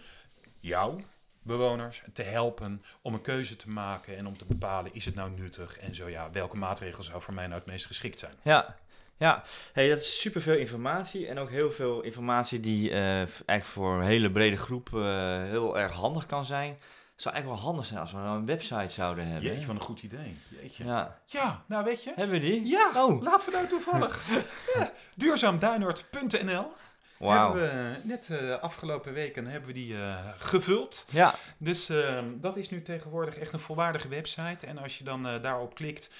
[0.59, 1.03] jou,
[1.41, 5.31] bewoners, te helpen om een keuze te maken en om te bepalen is het nou
[5.31, 8.33] nuttig en zo ja, welke maatregelen zou voor mij nou het meest geschikt zijn.
[8.41, 8.77] Ja,
[9.19, 9.43] ja.
[9.73, 14.05] Hey, dat is superveel informatie en ook heel veel informatie die eh, eigenlijk voor een
[14.07, 15.01] hele brede groep eh,
[15.43, 16.77] heel erg handig kan zijn.
[17.13, 19.43] Het zou eigenlijk wel handig zijn als we nou een website zouden hebben.
[19.51, 20.37] Jeetje, wat een goed idee.
[20.61, 20.83] Jeetje.
[20.85, 22.11] Ja, Ja, nou weet je.
[22.15, 22.65] hebben we die?
[22.67, 23.21] Ja, Oh.
[23.21, 24.27] laten we nou toevallig.
[24.75, 26.71] ja, duurzaamduinord.nl
[27.17, 27.55] Wauw.
[27.55, 31.05] hebben we net eh, afgelopen weken hebben we die eh, gevuld.
[31.09, 34.67] Ja, Dus ehm, dat is nu tegenwoordig echt een volwaardige website.
[34.67, 36.13] En als je dan eh, daarop klikt, eh,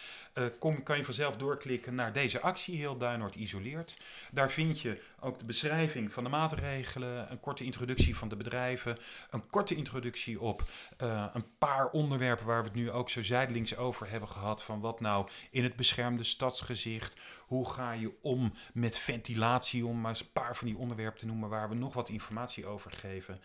[0.60, 3.98] kom, kan je vanzelf doorklikken naar deze actie, Heel Duinoord Isoleert.
[4.32, 8.98] Daar vind je ook de beschrijving van de maatregelen, een korte introductie van de bedrijven,
[9.30, 13.78] een korte introductie op eh, een paar onderwerpen waar we het nu ook zo zijdelings
[13.78, 14.64] over hebben gehad.
[14.64, 17.18] Van wat nou in het beschermde stadsgezicht,
[17.48, 21.26] hoe ga je om met ventilatie, om maar eens een paar van die onderwerpen te
[21.26, 23.42] noemen waar we nog wat informatie over geven.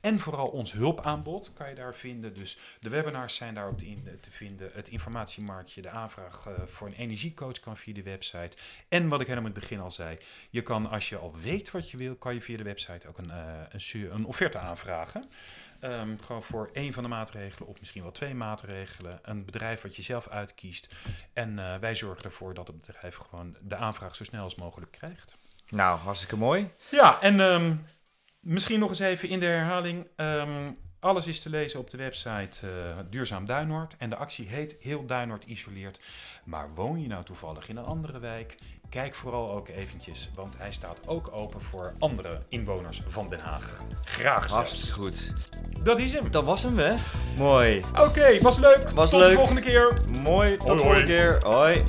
[0.00, 2.34] En vooral ons hulpaanbod kan je daar vinden.
[2.34, 4.70] Dus de webinars zijn daarop te, in- te vinden.
[4.72, 8.56] Het informatiemarktje, de aanvraag eh, voor een energiecoach kan via de website.
[8.88, 10.18] En wat ik helemaal in het begin al zei.
[10.50, 13.18] Je kan, als je al weet wat je wil, kan je via de website ook
[13.18, 15.24] een, eh, een, een offerte aanvragen.
[15.80, 19.18] Ehm, gewoon voor één van de maatregelen of misschien wel twee maatregelen.
[19.22, 20.94] Een bedrijf wat je zelf uitkiest.
[21.32, 24.90] En eh, wij zorgen ervoor dat het bedrijf gewoon de aanvraag zo snel als mogelijk
[24.90, 25.38] krijgt.
[25.68, 26.70] nou, hartstikke mooi.
[26.90, 27.76] Ja, en ehm,
[28.40, 30.06] misschien nog eens even in de herhaling.
[30.16, 33.96] Ehm, alles is te lezen op de website eh, Duurzaam Duinoord.
[33.98, 36.00] En de actie heet Heel Duinoord Isoleert.
[36.44, 38.58] Maar woon je nou toevallig in een andere wijk?
[38.90, 43.82] Kijk vooral ook eventjes, want hij staat ook open voor andere inwoners van Den Haag.
[44.04, 45.28] Graag Hartstikke zelfs.
[45.28, 45.32] goed.
[45.84, 46.30] Dat is hem.
[46.30, 46.94] Dat was hem, hè?
[47.36, 47.82] Mooi.
[47.98, 48.90] Oké, was leuk.
[48.94, 49.28] Was Tot leuk.
[49.30, 49.92] de volgende keer.
[50.22, 51.04] Mooi, tot de volgende hoi.
[51.04, 51.38] keer.
[51.44, 51.84] Hoi.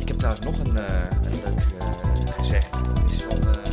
[0.00, 2.74] Ik heb trouwens nog een, eh, een leuk eh, gezegd.
[2.74, 3.69] Het is van, eh,